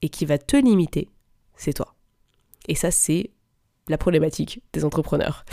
et 0.03 0.11
qui 0.11 0.27
va 0.27 0.37
te 0.37 0.57
limiter, 0.57 1.09
c'est 1.57 1.73
toi. 1.73 1.95
Et 2.69 2.75
ça, 2.75 2.91
c'est 2.91 3.31
la 3.89 3.99
problématique 3.99 4.63
des 4.73 4.85
entrepreneurs. 4.85 5.45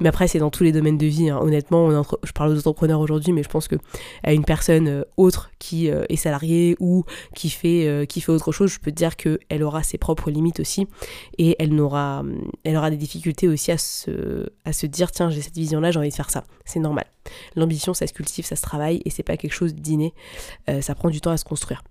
Mais 0.00 0.08
après, 0.08 0.26
c'est 0.26 0.38
dans 0.38 0.50
tous 0.50 0.64
les 0.64 0.72
domaines 0.72 0.96
de 0.96 1.06
vie. 1.06 1.28
Hein. 1.28 1.38
Honnêtement, 1.40 2.02
je 2.22 2.32
parle 2.32 2.54
d'entrepreneurs 2.54 3.00
aujourd'hui, 3.00 3.32
mais 3.32 3.42
je 3.42 3.48
pense 3.48 3.68
que 3.68 3.76
à 4.22 4.32
une 4.32 4.44
personne 4.44 4.88
euh, 4.88 5.04
autre 5.16 5.50
qui 5.58 5.90
euh, 5.90 6.04
est 6.08 6.16
salariée 6.16 6.76
ou 6.80 7.04
qui 7.34 7.50
fait, 7.50 7.86
euh, 7.86 8.06
qui 8.06 8.20
fait 8.20 8.32
autre 8.32 8.50
chose, 8.50 8.72
je 8.72 8.80
peux 8.80 8.90
te 8.90 8.96
dire 8.96 9.16
qu'elle 9.16 9.62
aura 9.62 9.82
ses 9.82 9.98
propres 9.98 10.30
limites 10.30 10.60
aussi 10.60 10.86
et 11.36 11.56
elle, 11.58 11.74
n'aura, 11.74 12.24
elle 12.64 12.76
aura 12.76 12.90
des 12.90 12.96
difficultés 12.96 13.48
aussi 13.48 13.72
à 13.72 13.78
se, 13.78 14.48
à 14.64 14.72
se 14.72 14.86
dire 14.86 15.10
tiens, 15.10 15.28
j'ai 15.28 15.42
cette 15.42 15.56
vision-là, 15.56 15.90
j'ai 15.90 15.98
envie 15.98 16.08
de 16.08 16.14
faire 16.14 16.30
ça. 16.30 16.44
C'est 16.64 16.80
normal. 16.80 17.04
L'ambition, 17.56 17.92
ça 17.94 18.06
se 18.06 18.12
cultive, 18.12 18.46
ça 18.46 18.56
se 18.56 18.62
travaille 18.62 19.02
et 19.04 19.10
c'est 19.10 19.22
pas 19.22 19.36
quelque 19.36 19.52
chose 19.52 19.74
d'inné. 19.74 20.14
ça 20.80 20.94
prend 20.94 21.10
du 21.10 21.20
temps 21.20 21.30
à 21.30 21.36
se 21.36 21.44
construire. 21.44 21.82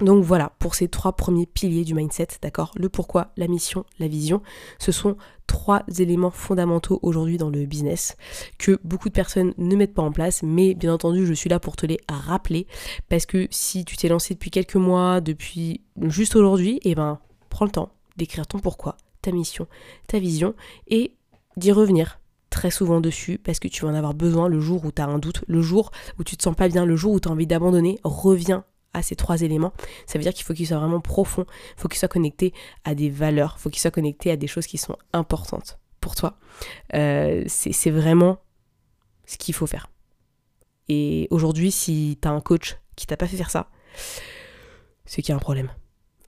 Donc 0.00 0.24
voilà, 0.24 0.52
pour 0.58 0.74
ces 0.74 0.88
trois 0.88 1.12
premiers 1.12 1.46
piliers 1.46 1.84
du 1.84 1.94
mindset, 1.94 2.26
d'accord 2.42 2.72
Le 2.76 2.88
pourquoi, 2.88 3.30
la 3.36 3.46
mission, 3.46 3.84
la 4.00 4.08
vision, 4.08 4.42
ce 4.80 4.90
sont 4.90 5.16
trois 5.46 5.84
éléments 5.98 6.32
fondamentaux 6.32 6.98
aujourd'hui 7.02 7.38
dans 7.38 7.48
le 7.48 7.64
business 7.64 8.16
que 8.58 8.80
beaucoup 8.82 9.08
de 9.08 9.14
personnes 9.14 9.54
ne 9.56 9.76
mettent 9.76 9.94
pas 9.94 10.02
en 10.02 10.10
place, 10.10 10.42
mais 10.42 10.74
bien 10.74 10.92
entendu, 10.92 11.26
je 11.26 11.32
suis 11.32 11.48
là 11.48 11.60
pour 11.60 11.76
te 11.76 11.86
les 11.86 12.00
rappeler 12.08 12.66
parce 13.08 13.24
que 13.24 13.46
si 13.50 13.84
tu 13.84 13.96
t'es 13.96 14.08
lancé 14.08 14.34
depuis 14.34 14.50
quelques 14.50 14.74
mois, 14.74 15.20
depuis 15.20 15.82
juste 16.02 16.34
aujourd'hui, 16.34 16.80
eh 16.82 16.96
ben 16.96 17.20
prends 17.48 17.64
le 17.64 17.70
temps 17.70 17.90
d'écrire 18.16 18.48
ton 18.48 18.58
pourquoi, 18.58 18.96
ta 19.22 19.30
mission, 19.30 19.68
ta 20.08 20.18
vision 20.18 20.54
et 20.88 21.14
d'y 21.56 21.70
revenir 21.70 22.18
très 22.50 22.72
souvent 22.72 23.00
dessus 23.00 23.38
parce 23.38 23.60
que 23.60 23.68
tu 23.68 23.84
vas 23.84 23.92
en 23.92 23.94
avoir 23.94 24.14
besoin 24.14 24.48
le 24.48 24.58
jour 24.58 24.84
où 24.84 24.90
tu 24.90 25.02
as 25.02 25.06
un 25.06 25.18
doute, 25.20 25.44
le 25.46 25.62
jour 25.62 25.92
où 26.18 26.24
tu 26.24 26.36
te 26.36 26.42
sens 26.42 26.56
pas 26.56 26.68
bien, 26.68 26.84
le 26.84 26.96
jour 26.96 27.12
où 27.12 27.20
tu 27.20 27.28
as 27.28 27.32
envie 27.32 27.46
d'abandonner, 27.46 28.00
reviens 28.02 28.64
à 28.94 29.02
ces 29.02 29.16
trois 29.16 29.42
éléments, 29.42 29.72
ça 30.06 30.18
veut 30.18 30.22
dire 30.22 30.32
qu'il 30.32 30.44
faut 30.44 30.54
qu'il 30.54 30.66
soit 30.66 30.78
vraiment 30.78 31.00
profond, 31.00 31.44
il 31.76 31.80
faut 31.80 31.88
qu'il 31.88 31.98
soit 31.98 32.08
connecté 32.08 32.54
à 32.84 32.94
des 32.94 33.10
valeurs, 33.10 33.56
il 33.58 33.62
faut 33.62 33.70
qu'il 33.70 33.80
soit 33.80 33.90
connecté 33.90 34.30
à 34.30 34.36
des 34.36 34.46
choses 34.46 34.66
qui 34.66 34.78
sont 34.78 34.96
importantes 35.12 35.78
pour 36.00 36.14
toi. 36.14 36.38
Euh, 36.94 37.44
c'est 37.46 37.90
vraiment 37.90 38.38
ce 39.26 39.36
qu'il 39.36 39.54
faut 39.54 39.66
faire. 39.66 39.90
Et 40.88 41.28
aujourd'hui, 41.30 41.70
si 41.70 42.18
tu 42.20 42.28
as 42.28 42.30
un 42.30 42.40
coach 42.40 42.76
qui 42.96 43.06
t'a 43.06 43.16
pas 43.16 43.26
fait 43.26 43.36
faire 43.36 43.50
ça, 43.50 43.70
c'est 45.06 45.22
qu'il 45.22 45.30
y 45.30 45.32
a 45.32 45.36
un 45.36 45.40
problème. 45.40 45.70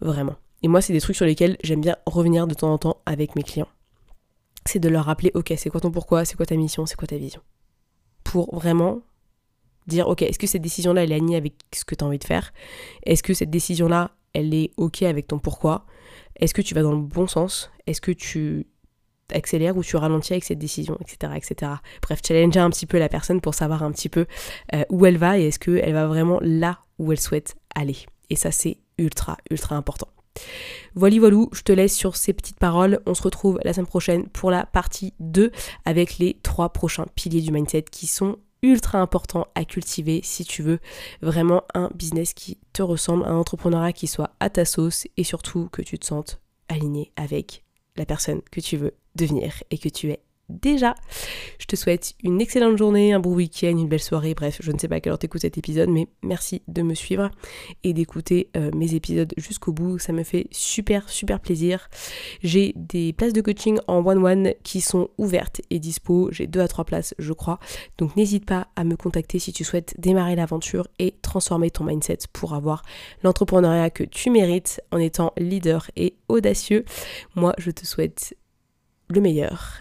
Vraiment. 0.00 0.36
Et 0.62 0.68
moi, 0.68 0.80
c'est 0.80 0.92
des 0.92 1.00
trucs 1.00 1.16
sur 1.16 1.26
lesquels 1.26 1.56
j'aime 1.62 1.80
bien 1.80 1.96
revenir 2.06 2.46
de 2.46 2.54
temps 2.54 2.72
en 2.72 2.78
temps 2.78 3.02
avec 3.06 3.36
mes 3.36 3.42
clients. 3.42 3.68
C'est 4.64 4.78
de 4.78 4.88
leur 4.88 5.04
rappeler, 5.04 5.30
ok, 5.34 5.52
c'est 5.56 5.70
quoi 5.70 5.80
ton 5.80 5.90
pourquoi, 5.90 6.24
c'est 6.24 6.36
quoi 6.36 6.46
ta 6.46 6.56
mission, 6.56 6.86
c'est 6.86 6.96
quoi 6.96 7.06
ta 7.06 7.18
vision. 7.18 7.40
Pour 8.24 8.54
vraiment 8.54 9.02
dire, 9.86 10.08
ok, 10.08 10.22
est-ce 10.22 10.38
que 10.38 10.46
cette 10.46 10.62
décision-là, 10.62 11.04
elle 11.04 11.12
est 11.12 11.16
alignée 11.16 11.36
avec 11.36 11.54
ce 11.74 11.84
que 11.84 11.94
tu 11.94 12.04
as 12.04 12.06
envie 12.06 12.18
de 12.18 12.24
faire? 12.24 12.52
Est-ce 13.04 13.22
que 13.22 13.34
cette 13.34 13.50
décision-là, 13.50 14.12
elle 14.32 14.54
est 14.54 14.72
ok 14.76 15.02
avec 15.02 15.26
ton 15.28 15.38
pourquoi? 15.38 15.86
Est-ce 16.36 16.54
que 16.54 16.62
tu 16.62 16.74
vas 16.74 16.82
dans 16.82 16.92
le 16.92 17.02
bon 17.02 17.26
sens? 17.26 17.70
Est-ce 17.86 18.00
que 18.00 18.12
tu 18.12 18.66
accélères 19.32 19.76
ou 19.76 19.82
tu 19.82 19.96
ralentis 19.96 20.32
avec 20.32 20.44
cette 20.44 20.58
décision, 20.58 20.96
etc. 21.00 21.32
etc. 21.36 21.72
Bref, 22.02 22.20
challenger 22.26 22.60
un 22.60 22.70
petit 22.70 22.86
peu 22.86 22.98
la 22.98 23.08
personne 23.08 23.40
pour 23.40 23.54
savoir 23.54 23.82
un 23.82 23.92
petit 23.92 24.08
peu 24.08 24.26
euh, 24.74 24.84
où 24.90 25.06
elle 25.06 25.18
va 25.18 25.38
et 25.38 25.48
est-ce 25.48 25.58
qu'elle 25.58 25.92
va 25.92 26.06
vraiment 26.06 26.38
là 26.42 26.80
où 26.98 27.12
elle 27.12 27.20
souhaite 27.20 27.56
aller. 27.74 27.96
Et 28.30 28.36
ça, 28.36 28.50
c'est 28.50 28.78
ultra, 28.98 29.36
ultra 29.50 29.76
important. 29.76 30.08
Voilà, 30.94 31.18
voilà, 31.18 31.46
je 31.52 31.62
te 31.62 31.72
laisse 31.72 31.94
sur 31.94 32.16
ces 32.16 32.32
petites 32.32 32.58
paroles. 32.58 33.00
On 33.06 33.14
se 33.14 33.22
retrouve 33.22 33.58
la 33.64 33.72
semaine 33.72 33.86
prochaine 33.86 34.28
pour 34.28 34.50
la 34.50 34.66
partie 34.66 35.14
2 35.20 35.50
avec 35.84 36.18
les 36.18 36.38
trois 36.42 36.72
prochains 36.72 37.06
piliers 37.14 37.40
du 37.40 37.52
mindset 37.52 37.84
qui 37.90 38.06
sont 38.06 38.36
ultra 38.66 38.98
important 38.98 39.46
à 39.54 39.64
cultiver 39.64 40.20
si 40.24 40.44
tu 40.44 40.62
veux 40.62 40.80
vraiment 41.22 41.62
un 41.74 41.88
business 41.94 42.34
qui 42.34 42.58
te 42.72 42.82
ressemble, 42.82 43.24
un 43.24 43.36
entrepreneuriat 43.36 43.92
qui 43.92 44.08
soit 44.08 44.30
à 44.40 44.50
ta 44.50 44.64
sauce 44.64 45.06
et 45.16 45.24
surtout 45.24 45.68
que 45.70 45.82
tu 45.82 45.98
te 45.98 46.04
sentes 46.04 46.40
aligné 46.68 47.12
avec 47.14 47.62
la 47.96 48.04
personne 48.04 48.42
que 48.50 48.60
tu 48.60 48.76
veux 48.76 48.94
devenir 49.14 49.62
et 49.70 49.78
que 49.78 49.88
tu 49.88 50.10
es 50.10 50.20
déjà. 50.48 50.94
Je 51.58 51.66
te 51.66 51.76
souhaite 51.76 52.14
une 52.22 52.40
excellente 52.40 52.78
journée, 52.78 53.12
un 53.12 53.20
bon 53.20 53.34
week-end, 53.34 53.68
une 53.68 53.88
belle 53.88 54.02
soirée, 54.02 54.34
bref, 54.34 54.58
je 54.60 54.70
ne 54.70 54.78
sais 54.78 54.88
pas 54.88 54.96
à 54.96 55.00
quelle 55.00 55.12
heure 55.12 55.18
t'écoutes 55.18 55.40
cet 55.40 55.58
épisode, 55.58 55.88
mais 55.88 56.08
merci 56.22 56.62
de 56.68 56.82
me 56.82 56.94
suivre 56.94 57.30
et 57.82 57.92
d'écouter 57.92 58.50
euh, 58.56 58.70
mes 58.74 58.94
épisodes 58.94 59.32
jusqu'au 59.36 59.72
bout, 59.72 59.98
ça 59.98 60.12
me 60.12 60.22
fait 60.22 60.46
super 60.50 61.08
super 61.08 61.40
plaisir. 61.40 61.88
J'ai 62.42 62.72
des 62.76 63.12
places 63.12 63.32
de 63.32 63.40
coaching 63.40 63.78
en 63.88 64.06
one-one 64.06 64.52
qui 64.62 64.80
sont 64.80 65.08
ouvertes 65.18 65.60
et 65.70 65.78
dispo, 65.78 66.28
j'ai 66.30 66.46
deux 66.46 66.60
à 66.60 66.68
trois 66.68 66.84
places 66.84 67.14
je 67.18 67.32
crois, 67.32 67.58
donc 67.98 68.16
n'hésite 68.16 68.44
pas 68.44 68.68
à 68.76 68.84
me 68.84 68.96
contacter 68.96 69.38
si 69.38 69.52
tu 69.52 69.64
souhaites 69.64 69.94
démarrer 69.98 70.36
l'aventure 70.36 70.86
et 70.98 71.14
transformer 71.22 71.70
ton 71.70 71.84
mindset 71.84 72.18
pour 72.32 72.54
avoir 72.54 72.82
l'entrepreneuriat 73.22 73.90
que 73.90 74.04
tu 74.04 74.30
mérites 74.30 74.80
en 74.92 74.98
étant 74.98 75.32
leader 75.36 75.90
et 75.96 76.14
audacieux. 76.28 76.84
Moi 77.34 77.54
je 77.58 77.70
te 77.70 77.84
souhaite 77.84 78.36
le 79.08 79.20
meilleur 79.20 79.80